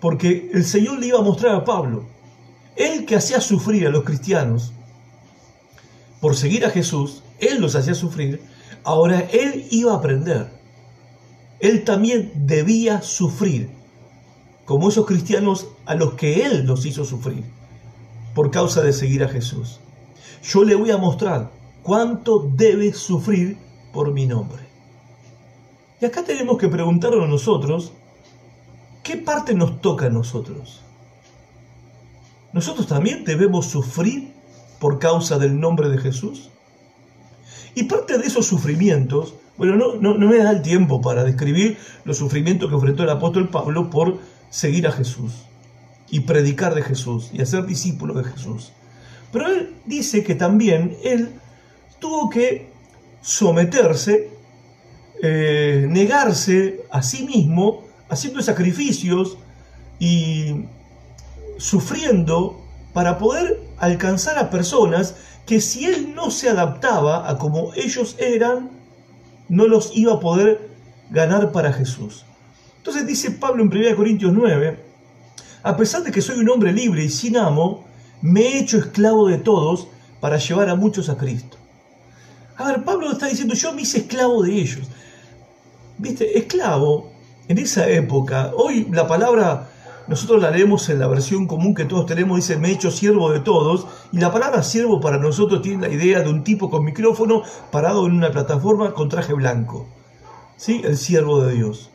[0.00, 2.04] Porque el Señor le iba a mostrar a Pablo,
[2.76, 4.72] él que hacía sufrir a los cristianos
[6.20, 8.42] por seguir a Jesús, él los hacía sufrir,
[8.84, 10.59] ahora él iba a aprender
[11.60, 13.68] él también debía sufrir,
[14.64, 17.44] como esos cristianos a los que Él los hizo sufrir,
[18.34, 19.78] por causa de seguir a Jesús.
[20.42, 21.50] Yo le voy a mostrar
[21.82, 23.58] cuánto debe sufrir
[23.92, 24.62] por mi nombre.
[26.00, 27.92] Y acá tenemos que preguntarnos nosotros,
[29.02, 30.80] ¿qué parte nos toca a nosotros?
[32.54, 34.32] ¿Nosotros también debemos sufrir
[34.78, 36.48] por causa del nombre de Jesús?
[37.74, 42.16] Y parte de esos sufrimientos bueno, no, no, me da el tiempo para describir los
[42.16, 45.32] sufrimientos que enfrentó el apóstol Pablo por seguir a Jesús
[46.10, 48.72] y predicar de Jesús y hacer discípulo de Jesús.
[49.32, 51.30] Pero él dice que también él
[51.98, 52.70] tuvo que
[53.20, 54.30] someterse,
[55.22, 59.36] eh, negarse a sí mismo, haciendo sacrificios
[59.98, 60.64] y
[61.58, 62.60] sufriendo
[62.92, 65.14] para poder alcanzar a personas
[65.46, 68.70] que si él no se adaptaba a como ellos eran,
[69.50, 70.70] no los iba a poder
[71.10, 72.24] ganar para Jesús.
[72.78, 74.82] Entonces dice Pablo en 1 Corintios 9,
[75.62, 77.84] a pesar de que soy un hombre libre y sin amo,
[78.22, 79.88] me he hecho esclavo de todos
[80.20, 81.58] para llevar a muchos a Cristo.
[82.56, 84.86] A ver, Pablo está diciendo, yo me hice esclavo de ellos.
[85.98, 87.10] Viste, esclavo,
[87.48, 89.69] en esa época, hoy la palabra
[90.10, 93.30] nosotros la leemos en la versión común que todos tenemos, dice, me he hecho siervo
[93.30, 96.84] de todos, y la palabra siervo para nosotros tiene la idea de un tipo con
[96.84, 99.86] micrófono parado en una plataforma con traje blanco.
[100.56, 100.82] ¿Sí?
[100.84, 101.90] El siervo de Dios.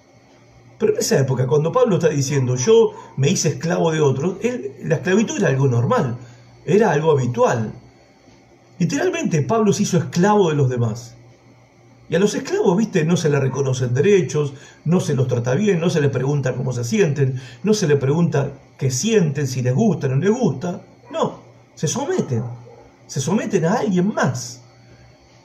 [0.79, 4.37] Pero en esa época, cuando Pablo está diciendo, yo me hice esclavo de otros,
[4.81, 6.17] la esclavitud era algo normal,
[6.65, 7.73] era algo habitual.
[8.79, 11.14] Literalmente, Pablo se hizo esclavo de los demás.
[12.07, 14.53] Y a los esclavos, viste, no se les reconocen derechos,
[14.85, 17.97] no se los trata bien, no se les pregunta cómo se sienten, no se les
[17.97, 20.81] pregunta qué sienten, si les gusta no les gusta.
[21.11, 21.39] No,
[21.73, 22.43] se someten,
[23.07, 24.61] se someten a alguien más.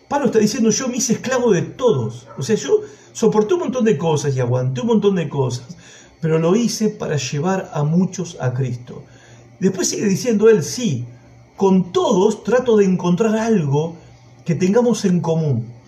[0.08, 2.26] Pablo está diciendo, yo me hice esclavo de todos.
[2.36, 2.80] O sea, yo
[3.12, 5.76] soporté un montón de cosas y aguanté un montón de cosas,
[6.20, 9.04] pero lo hice para llevar a muchos a Cristo.
[9.60, 11.06] Después sigue diciendo él, sí,
[11.56, 13.96] con todos trato de encontrar algo
[14.44, 15.79] que tengamos en común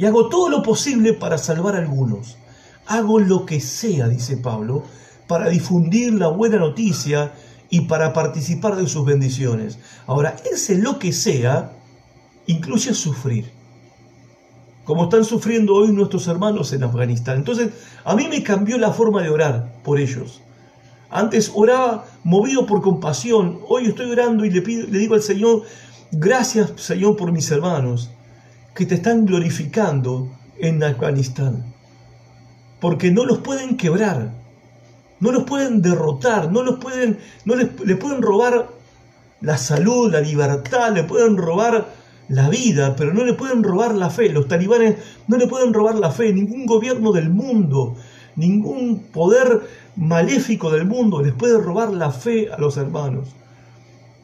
[0.00, 2.38] y hago todo lo posible para salvar a algunos.
[2.86, 4.82] Hago lo que sea, dice Pablo,
[5.26, 7.34] para difundir la buena noticia
[7.68, 9.78] y para participar de sus bendiciones.
[10.06, 11.72] Ahora, ese lo que sea
[12.46, 13.52] incluye sufrir,
[14.84, 17.36] como están sufriendo hoy nuestros hermanos en Afganistán.
[17.36, 17.68] Entonces,
[18.02, 20.40] a mí me cambió la forma de orar por ellos.
[21.10, 25.64] Antes oraba movido por compasión, hoy estoy orando y le, pido, le digo al Señor,
[26.10, 28.08] gracias Señor por mis hermanos
[28.74, 31.64] que te están glorificando en Afganistán.
[32.80, 34.32] Porque no los pueden quebrar,
[35.20, 38.68] no los pueden derrotar, no los pueden, no les, pueden robar
[39.40, 41.88] la salud, la libertad, le pueden robar
[42.28, 44.30] la vida, pero no le pueden robar la fe.
[44.30, 44.96] Los talibanes
[45.28, 47.96] no le pueden robar la fe, ningún gobierno del mundo,
[48.36, 49.62] ningún poder
[49.96, 53.28] maléfico del mundo les puede robar la fe a los hermanos.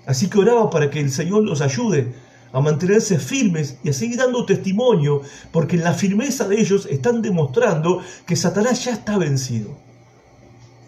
[0.07, 2.15] Así que oraba para que el Señor los ayude
[2.53, 5.23] a mantenerse firmes y a seguir dando testimonio,
[5.53, 9.77] porque en la firmeza de ellos están demostrando que Satanás ya está vencido.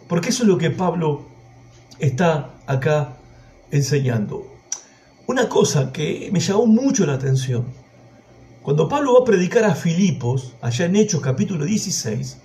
[0.08, 1.26] Porque eso es lo que Pablo
[1.98, 3.16] está acá
[3.70, 4.46] enseñando.
[5.26, 7.66] Una cosa que me llamó mucho la atención,
[8.62, 12.38] cuando Pablo va a predicar a Filipos, allá en Hechos capítulo 16,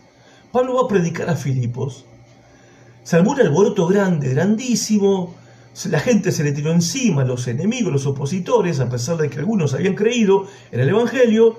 [0.52, 2.06] Pablo va a predicar a Filipos,
[3.04, 5.36] se armó un alboroto grande, grandísimo,
[5.86, 9.74] la gente se le tiró encima, los enemigos, los opositores, a pesar de que algunos
[9.74, 11.58] habían creído en el Evangelio,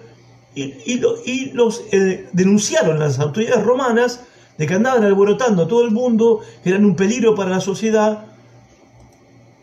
[0.54, 4.20] y, los eh, denunciaron las autoridades romanas
[4.56, 8.26] de que andaban alborotando a todo el mundo, que eran un peligro para la sociedad.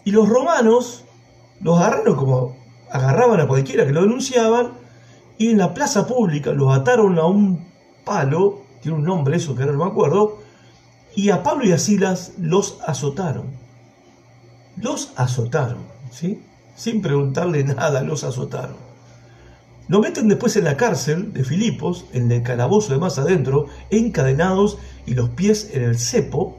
[0.04, 1.06] Y los romanos
[1.62, 2.58] los agarraron como
[2.92, 4.74] agarraban a cualquiera que lo denunciaban,
[5.38, 7.66] y en la plaza pública los ataron a un
[8.04, 10.40] palo, tiene un nombre eso que ahora no me acuerdo,
[11.16, 13.62] y a Pablo y a Silas los azotaron.
[14.82, 15.80] Los azotaron,
[16.12, 16.42] ¿sí?
[16.76, 18.76] Sin preguntarle nada, los azotaron.
[19.88, 24.78] Lo meten después en la cárcel de Filipos, en el calabozo de más adentro, encadenados
[25.06, 26.58] y los pies en el cepo.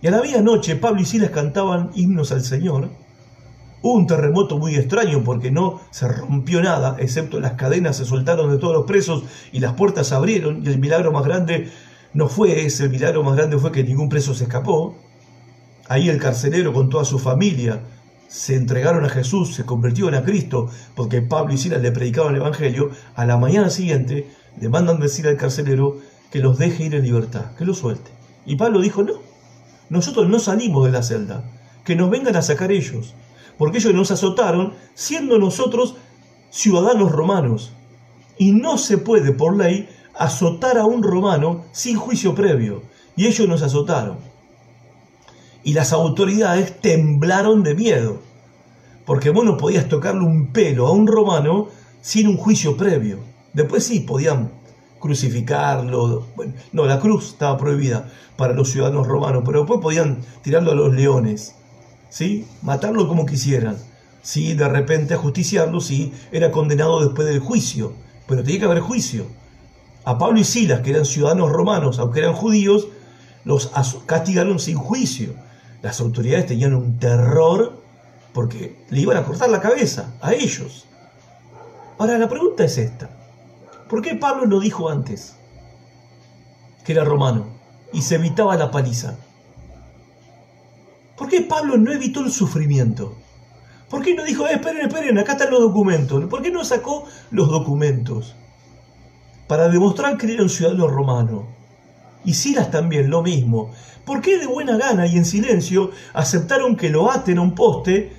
[0.00, 2.90] Y a la noche Pablo y Silas cantaban himnos al Señor.
[3.82, 8.50] Hubo un terremoto muy extraño porque no se rompió nada, excepto las cadenas se soltaron
[8.50, 10.64] de todos los presos y las puertas se abrieron.
[10.64, 11.70] Y el milagro más grande
[12.14, 14.96] no fue ese, el milagro más grande fue que ningún preso se escapó.
[15.88, 17.82] Ahí el carcelero con toda su familia
[18.28, 22.40] se entregaron a Jesús, se convirtieron a Cristo, porque Pablo y Silas le predicaban el
[22.40, 22.90] Evangelio.
[23.14, 24.28] A la mañana siguiente
[24.60, 25.98] le mandan decir al carcelero
[26.30, 28.10] que los deje ir en libertad, que los suelte.
[28.44, 29.14] Y Pablo dijo, no,
[29.88, 31.44] nosotros no salimos de la celda,
[31.84, 33.14] que nos vengan a sacar ellos,
[33.56, 35.94] porque ellos nos azotaron siendo nosotros
[36.50, 37.72] ciudadanos romanos.
[38.38, 42.82] Y no se puede por ley azotar a un romano sin juicio previo.
[43.14, 44.18] Y ellos nos azotaron
[45.66, 48.20] y las autoridades temblaron de miedo,
[49.04, 51.66] porque vos no podías tocarle un pelo a un romano
[52.00, 53.18] sin un juicio previo.
[53.52, 54.52] Después sí, podían
[55.00, 60.70] crucificarlo, bueno, no, la cruz estaba prohibida para los ciudadanos romanos, pero después podían tirarlo
[60.70, 61.56] a los leones,
[62.10, 62.46] ¿sí?
[62.62, 63.76] matarlo como quisieran.
[64.22, 67.92] Sí, de repente ajusticiarlo, sí, era condenado después del juicio,
[68.28, 69.26] pero tenía que haber juicio.
[70.04, 72.86] A Pablo y Silas, que eran ciudadanos romanos, aunque eran judíos,
[73.42, 73.72] los
[74.06, 75.44] castigaron sin juicio
[75.82, 77.82] las autoridades tenían un terror
[78.32, 80.86] porque le iban a cortar la cabeza a ellos.
[81.98, 83.08] Ahora la pregunta es esta.
[83.88, 85.36] ¿Por qué Pablo no dijo antes
[86.84, 87.46] que era romano
[87.92, 89.16] y se evitaba la paliza?
[91.16, 93.16] ¿Por qué Pablo no evitó el sufrimiento?
[93.88, 96.24] ¿Por qué no dijo, eh, esperen, esperen, acá están los documentos?
[96.26, 98.34] ¿Por qué no sacó los documentos?
[99.46, 101.46] Para demostrar que era un ciudadano romano.
[102.26, 103.70] Y Silas también, lo mismo.
[104.04, 108.12] ¿Por qué de buena gana y en silencio aceptaron que lo aten a un poste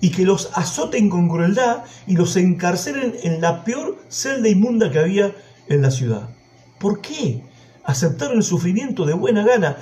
[0.00, 4.98] y que los azoten con crueldad y los encarcelen en la peor celda inmunda que
[4.98, 5.32] había
[5.68, 6.28] en la ciudad?
[6.78, 7.42] ¿Por qué?
[7.84, 9.78] Aceptaron el sufrimiento de buena gana.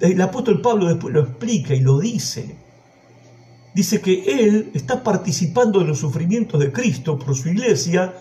[0.00, 2.56] El apóstol Pablo después lo explica y lo dice.
[3.74, 8.14] Dice que él está participando en los sufrimientos de Cristo por su iglesia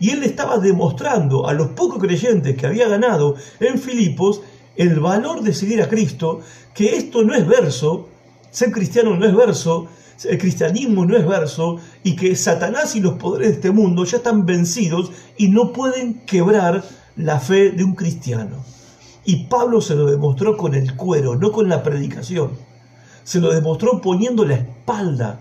[0.00, 4.42] y él estaba demostrando a los pocos creyentes que había ganado en Filipos
[4.78, 6.40] el valor de seguir a Cristo,
[6.72, 8.08] que esto no es verso,
[8.50, 9.88] ser cristiano no es verso,
[10.24, 14.16] el cristianismo no es verso, y que Satanás y los poderes de este mundo ya
[14.16, 16.84] están vencidos y no pueden quebrar
[17.16, 18.64] la fe de un cristiano.
[19.24, 22.52] Y Pablo se lo demostró con el cuero, no con la predicación.
[23.24, 25.40] Se lo demostró poniendo la espalda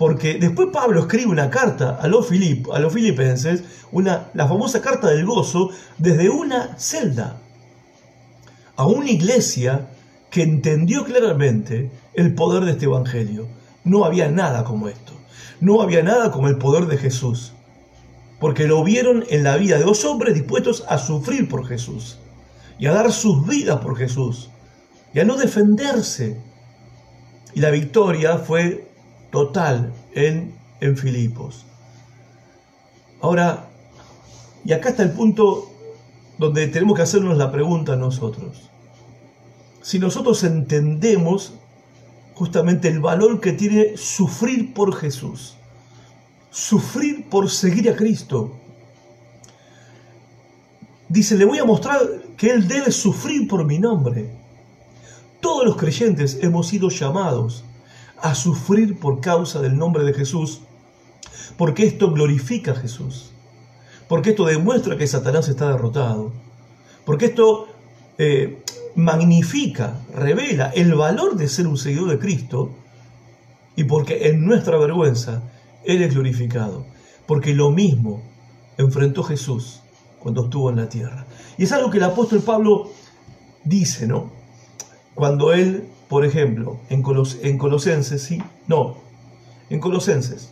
[0.00, 2.30] porque después Pablo escribe una carta a los,
[2.72, 7.42] a los filipenses, una, la famosa carta del gozo, desde una celda,
[8.80, 9.90] a una iglesia
[10.30, 13.46] que entendió claramente el poder de este Evangelio.
[13.84, 15.12] No había nada como esto.
[15.60, 17.52] No había nada como el poder de Jesús.
[18.38, 22.20] Porque lo vieron en la vida de dos hombres dispuestos a sufrir por Jesús.
[22.78, 24.48] Y a dar sus vidas por Jesús.
[25.12, 26.40] Y a no defenderse.
[27.52, 28.88] Y la victoria fue
[29.30, 31.66] total en, en Filipos.
[33.20, 33.68] Ahora,
[34.64, 35.70] y acá está el punto
[36.38, 38.69] donde tenemos que hacernos la pregunta nosotros.
[39.82, 41.54] Si nosotros entendemos
[42.34, 45.56] justamente el valor que tiene sufrir por Jesús,
[46.50, 48.56] sufrir por seguir a Cristo,
[51.08, 52.00] dice, le voy a mostrar
[52.36, 54.30] que Él debe sufrir por mi nombre.
[55.40, 57.64] Todos los creyentes hemos sido llamados
[58.18, 60.60] a sufrir por causa del nombre de Jesús,
[61.56, 63.32] porque esto glorifica a Jesús,
[64.08, 66.32] porque esto demuestra que Satanás está derrotado,
[67.04, 67.68] porque esto
[68.18, 68.59] eh,
[68.94, 72.70] magnifica, revela el valor de ser un seguidor de Cristo,
[73.76, 75.42] y porque en nuestra vergüenza
[75.84, 76.84] Él es glorificado,
[77.26, 78.22] porque lo mismo
[78.76, 79.80] enfrentó Jesús
[80.18, 81.26] cuando estuvo en la tierra.
[81.56, 82.90] Y es algo que el apóstol Pablo
[83.64, 84.32] dice, ¿no?
[85.14, 87.04] Cuando él por ejemplo, en,
[87.42, 88.42] en Colosenses, ¿sí?
[88.66, 88.96] No,
[89.70, 90.50] en Colosenses.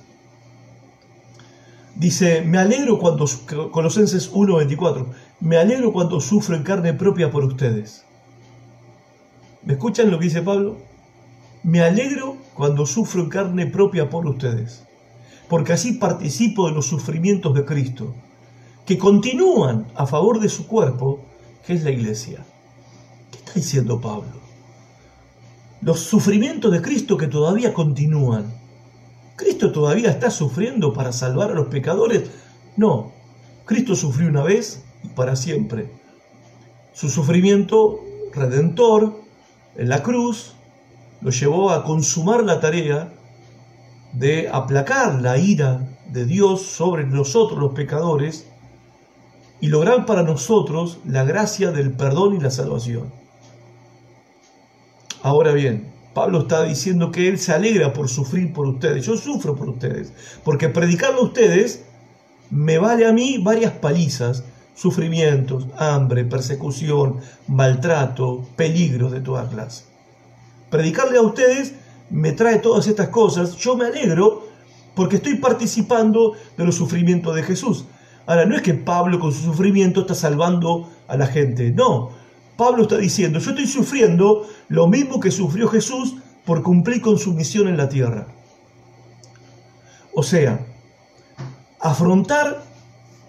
[1.96, 3.26] Dice, me alegro cuando,
[3.72, 5.06] Colosenses 1.24,
[5.40, 8.04] me alegro cuando sufro en carne propia por ustedes.
[9.62, 10.78] ¿Me escuchan lo que dice Pablo?
[11.62, 14.84] me alegro cuando sufro en carne propia por ustedes,
[15.48, 18.14] porque así participo de los sufrimientos de Cristo,
[18.86, 21.20] que continúan a favor de su cuerpo,
[21.66, 22.44] que es la iglesia.
[23.30, 24.38] ¿Qué está diciendo Pablo?
[25.82, 28.52] Los sufrimientos de Cristo que todavía continúan.
[29.36, 32.30] ¿Cristo todavía está sufriendo para salvar a los pecadores?
[32.76, 33.12] No,
[33.64, 35.90] Cristo sufrió una vez y para siempre.
[36.92, 38.00] Su sufrimiento
[38.32, 39.27] redentor
[39.76, 40.54] la cruz
[41.20, 43.12] lo llevó a consumar la tarea
[44.12, 48.46] de aplacar la ira de Dios sobre nosotros los pecadores
[49.60, 53.12] y lograr para nosotros la gracia del perdón y la salvación.
[55.22, 59.04] Ahora bien, Pablo está diciendo que él se alegra por sufrir por ustedes.
[59.04, 60.12] Yo sufro por ustedes,
[60.44, 61.84] porque predicarlo a ustedes
[62.50, 64.44] me vale a mí varias palizas,
[64.78, 67.16] sufrimientos, hambre, persecución,
[67.48, 69.84] maltrato, peligros de toda clase.
[70.70, 71.74] Predicarle a ustedes
[72.10, 73.56] me trae todas estas cosas.
[73.56, 74.46] Yo me alegro
[74.94, 77.86] porque estoy participando de los sufrimientos de Jesús.
[78.26, 82.10] Ahora, no es que Pablo con su sufrimiento está salvando a la gente, no.
[82.56, 87.32] Pablo está diciendo, yo estoy sufriendo lo mismo que sufrió Jesús por cumplir con su
[87.32, 88.28] misión en la tierra.
[90.14, 90.66] O sea,
[91.80, 92.67] afrontar,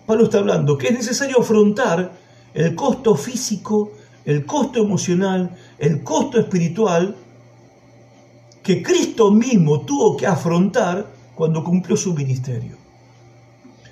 [0.10, 2.12] Pablo está hablando, que es necesario afrontar
[2.56, 3.92] el costo físico,
[4.26, 7.16] el costo emocional, el costo espiritual
[8.64, 11.06] que Cristo mismo tuvo que afrontar
[11.36, 12.76] cuando cumplió su ministerio.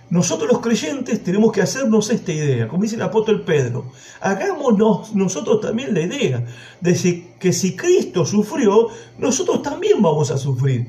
[0.10, 5.62] Nosotros los creyentes tenemos que hacernos esta idea, como dice el apóstol Pedro, hagámonos nosotros
[5.62, 6.44] también la idea
[6.82, 8.88] de que si Cristo sufrió,
[9.20, 10.88] nosotros también vamos a sufrir.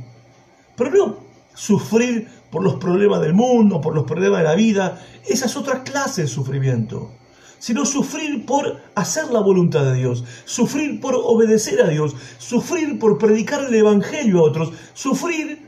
[0.75, 5.47] Pero no sufrir por los problemas del mundo, por los problemas de la vida, esa
[5.47, 7.11] es otra clase de sufrimiento
[7.59, 13.19] sino sufrir por hacer la voluntad de Dios, sufrir por obedecer a Dios, sufrir por
[13.19, 15.67] predicar el Evangelio a otros, sufrir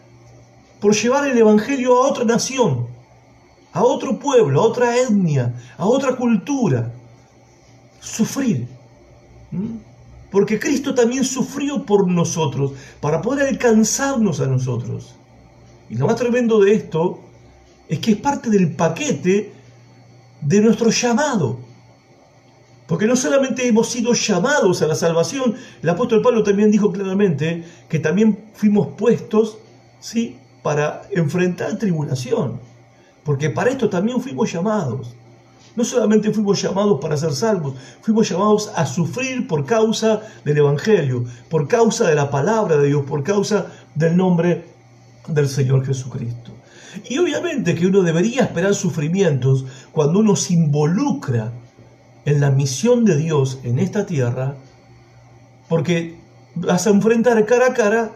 [0.80, 2.86] por llevar el Evangelio a otra nación,
[3.72, 6.92] a otro pueblo, a otra etnia, a otra cultura.
[8.00, 8.66] Sufrir.
[10.30, 15.16] Porque Cristo también sufrió por nosotros, para poder alcanzarnos a nosotros.
[15.90, 17.18] Y lo más tremendo de esto
[17.88, 19.52] es que es parte del paquete
[20.40, 21.58] de nuestro llamado.
[22.86, 27.64] Porque no solamente hemos sido llamados a la salvación, el apóstol Pablo también dijo claramente
[27.88, 29.58] que también fuimos puestos
[29.98, 30.38] ¿sí?
[30.62, 32.60] para enfrentar tribulación.
[33.24, 35.16] Porque para esto también fuimos llamados.
[35.74, 41.24] No solamente fuimos llamados para ser salvos, fuimos llamados a sufrir por causa del Evangelio,
[41.48, 44.64] por causa de la palabra de Dios, por causa del nombre
[45.28, 46.52] del Señor Jesucristo.
[47.08, 51.52] Y obviamente que uno debería esperar sufrimientos cuando uno se involucra
[52.24, 54.54] en la misión de Dios en esta tierra,
[55.68, 56.16] porque
[56.54, 58.12] vas a enfrentar cara a cara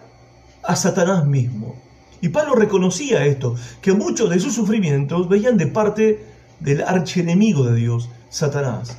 [0.63, 1.77] a Satanás mismo.
[2.21, 6.25] Y Pablo reconocía esto, que muchos de sus sufrimientos veían de parte
[6.61, 8.97] del archienemigo de Dios, Satanás.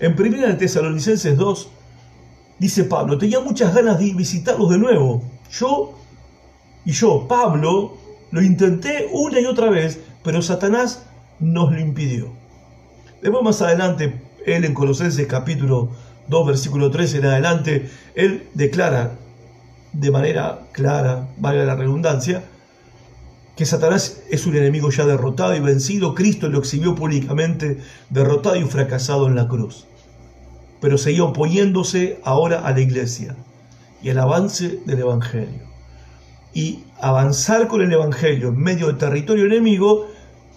[0.00, 1.68] En 1 Tesalonicenses 2,
[2.58, 5.22] dice Pablo, tenía muchas ganas de visitarlos de nuevo.
[5.50, 5.98] Yo
[6.84, 7.96] y yo, Pablo,
[8.30, 11.04] lo intenté una y otra vez, pero Satanás
[11.38, 12.32] nos lo impidió.
[13.20, 15.90] Después más adelante él en Colosenses capítulo
[16.28, 19.18] 2, versículo 13 en adelante, él declara
[19.92, 22.42] de manera clara, valga la redundancia,
[23.56, 26.14] que Satanás es un enemigo ya derrotado y vencido.
[26.14, 27.78] Cristo lo exhibió públicamente
[28.08, 29.86] derrotado y fracasado en la cruz.
[30.80, 33.36] Pero seguía oponiéndose ahora a la iglesia
[34.02, 35.71] y al avance del Evangelio.
[36.54, 40.06] Y avanzar con el Evangelio en medio del territorio enemigo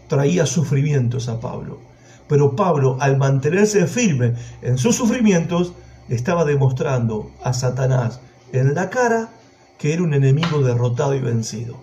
[0.08, 1.80] traía sufrimientos a Pablo.
[2.28, 5.74] Pero Pablo, al mantenerse firme en sus sufrimientos,
[6.10, 8.20] estaba demostrando a Satanás
[8.52, 9.30] en la cara
[9.78, 11.78] que era un enemigo derrotado y vencido.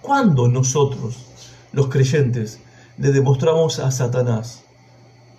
[0.00, 1.26] ¿Cuándo nosotros,
[1.72, 2.60] los creyentes,
[2.98, 4.64] le demostramos a Satanás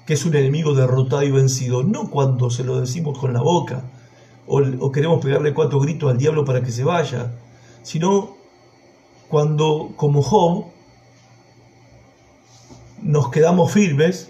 [0.06, 1.84] que es un enemigo derrotado y vencido?
[1.84, 3.84] No cuando se lo decimos con la boca
[4.48, 7.32] o, o queremos pegarle cuatro gritos al diablo para que se vaya,
[7.84, 8.36] sino
[9.30, 10.66] cuando, como Job,
[13.02, 14.30] nos quedamos firmes,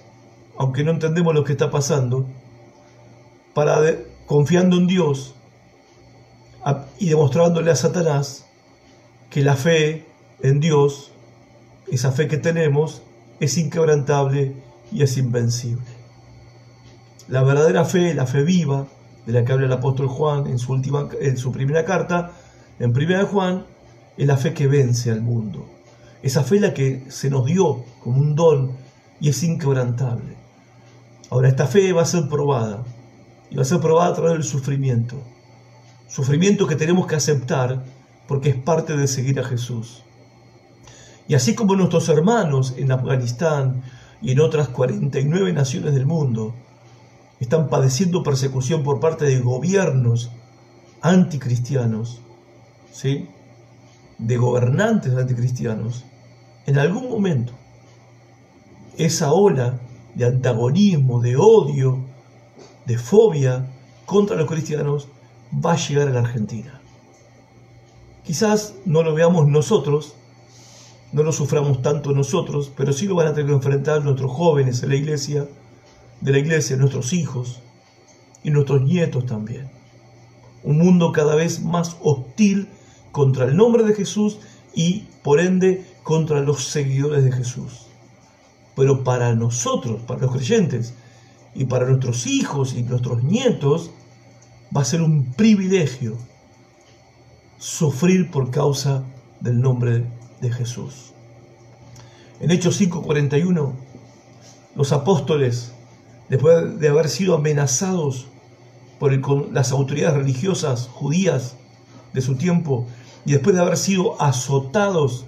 [0.58, 2.26] aunque no entendemos lo que está pasando,
[3.54, 3.80] para
[4.26, 5.36] confiando en Dios
[7.00, 8.46] y demostrándole a Satanás
[9.30, 10.06] que la fe
[10.42, 11.12] en Dios,
[11.92, 13.02] esa fe que tenemos,
[13.40, 14.56] es inquebrantable
[14.92, 15.86] y es invencible.
[17.28, 18.88] La verdadera fe, la fe viva,
[19.26, 22.32] de la que habla el apóstol Juan en su, última, en su primera carta,
[22.80, 23.66] en primera de Juan,
[24.18, 25.66] es la fe que vence al mundo.
[26.22, 28.72] Esa fe la que se nos dio como un don
[29.20, 30.36] y es inquebrantable.
[31.30, 32.84] Ahora, esta fe va a ser probada
[33.50, 35.16] y va a ser probada a través del sufrimiento.
[36.08, 37.84] Sufrimiento que tenemos que aceptar
[38.28, 40.04] porque es parte de seguir a Jesús.
[41.28, 43.84] Y así como nuestros hermanos en Afganistán
[44.22, 46.54] y en otras 49 naciones del mundo
[47.40, 50.32] están padeciendo persecución por parte de gobiernos
[51.02, 52.22] anticristianos,
[52.92, 53.28] ¿sí?
[54.18, 56.06] de gobernantes anticristianos,
[56.66, 57.54] en algún momento
[58.98, 59.80] esa ola
[60.16, 62.00] de antagonismo, de odio,
[62.86, 63.68] de fobia
[64.06, 65.08] contra los cristianos
[65.54, 66.82] va a llegar a la Argentina.
[68.24, 70.16] Quizás no lo veamos nosotros,
[71.12, 74.84] no lo suframos tanto nosotros, pero sí lo van a tener que enfrentar nuestros jóvenes
[74.84, 75.48] en la iglesia,
[76.22, 77.62] de la iglesia, nuestros hijos
[78.44, 79.72] y nuestros nietos también.
[80.64, 82.70] Un mundo cada vez más hostil
[83.12, 84.40] contra el nombre de Jesús
[84.74, 87.88] y por ende contra los seguidores de Jesús.
[88.76, 90.94] Pero para nosotros, para los creyentes,
[91.54, 93.92] y para nuestros hijos y nuestros nietos,
[94.76, 96.18] va a ser un privilegio
[97.60, 99.04] sufrir por causa
[99.42, 100.06] del nombre
[100.40, 101.14] de Jesús.
[102.40, 103.74] En Hechos 5:41,
[104.76, 105.74] los apóstoles,
[106.30, 108.28] después de haber sido amenazados
[109.00, 109.12] por
[109.52, 111.56] las autoridades religiosas judías
[112.14, 112.88] de su tiempo,
[113.26, 115.26] y después de haber sido azotados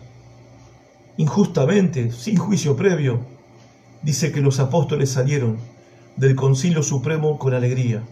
[1.17, 3.21] injustamente, sin juicio previo,
[4.01, 5.57] dice que los apóstoles salieron
[6.15, 8.03] del Concilio Supremo con alegría,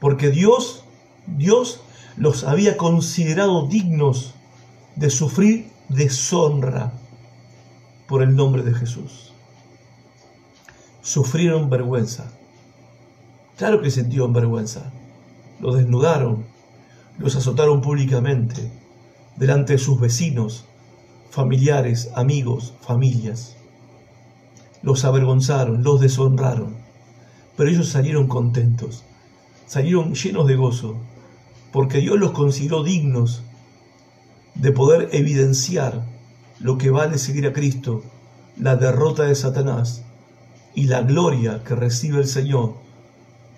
[0.00, 0.84] porque Dios,
[1.26, 1.80] Dios
[2.16, 4.34] los había considerado dignos
[4.96, 6.92] de sufrir deshonra
[8.06, 9.32] por el nombre de Jesús.
[11.00, 12.30] Sufrieron vergüenza.
[13.56, 14.92] Claro que sintieron vergüenza.
[15.60, 16.44] Los desnudaron,
[17.20, 18.72] los azotaron públicamente,
[19.36, 20.64] delante de sus vecinos,
[21.30, 23.56] familiares, amigos, familias.
[24.82, 26.76] Los avergonzaron, los deshonraron,
[27.56, 29.04] pero ellos salieron contentos,
[29.66, 30.96] salieron llenos de gozo,
[31.72, 33.42] porque Dios los consideró dignos
[34.54, 36.06] de poder evidenciar
[36.58, 38.02] lo que vale seguir a Cristo,
[38.56, 40.04] la derrota de Satanás
[40.74, 42.74] y la gloria que recibe el Señor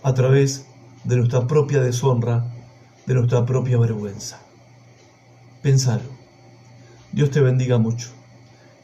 [0.02, 0.66] a través
[1.04, 2.52] de nuestra propia deshonra,
[3.06, 4.40] de nuestra propia vergüenza.
[5.62, 6.02] Pensalo.
[7.12, 8.10] Dios te bendiga mucho.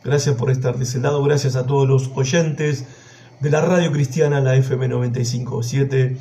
[0.05, 2.85] Gracias por estar de ese lado, gracias a todos los oyentes
[3.41, 6.17] de la radio cristiana, la FM 957,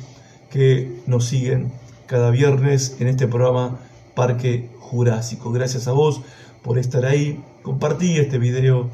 [0.50, 1.70] que nos siguen
[2.06, 3.78] cada viernes en este programa
[4.14, 5.52] Parque Jurásico.
[5.52, 6.22] Gracias a vos
[6.62, 7.42] por estar ahí.
[7.62, 8.90] Compartí este video.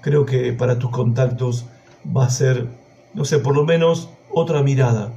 [0.00, 1.66] Creo que para tus contactos
[2.04, 2.68] va a ser,
[3.14, 5.12] no sé, por lo menos otra mirada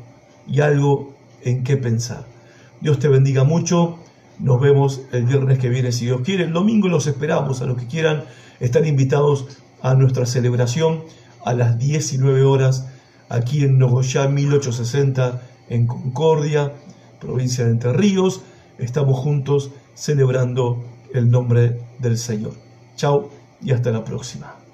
[0.48, 2.35] y algo en qué pensar.
[2.82, 3.98] Dios te bendiga mucho.
[4.40, 6.44] Nos vemos el viernes que viene si Dios quiere.
[6.46, 8.26] El domingo los esperamos a los que quieran.
[8.60, 9.48] Están invitados
[9.82, 11.04] a nuestra celebración
[11.44, 12.88] a las 19 horas
[13.30, 16.74] aquí en Nogoyá 1860 en Concordia,
[17.20, 18.42] provincia de Entre Ríos.
[18.78, 22.54] Estamos juntos celebrando el nombre del Señor.
[22.96, 23.30] Chao
[23.62, 24.65] y hasta la próxima.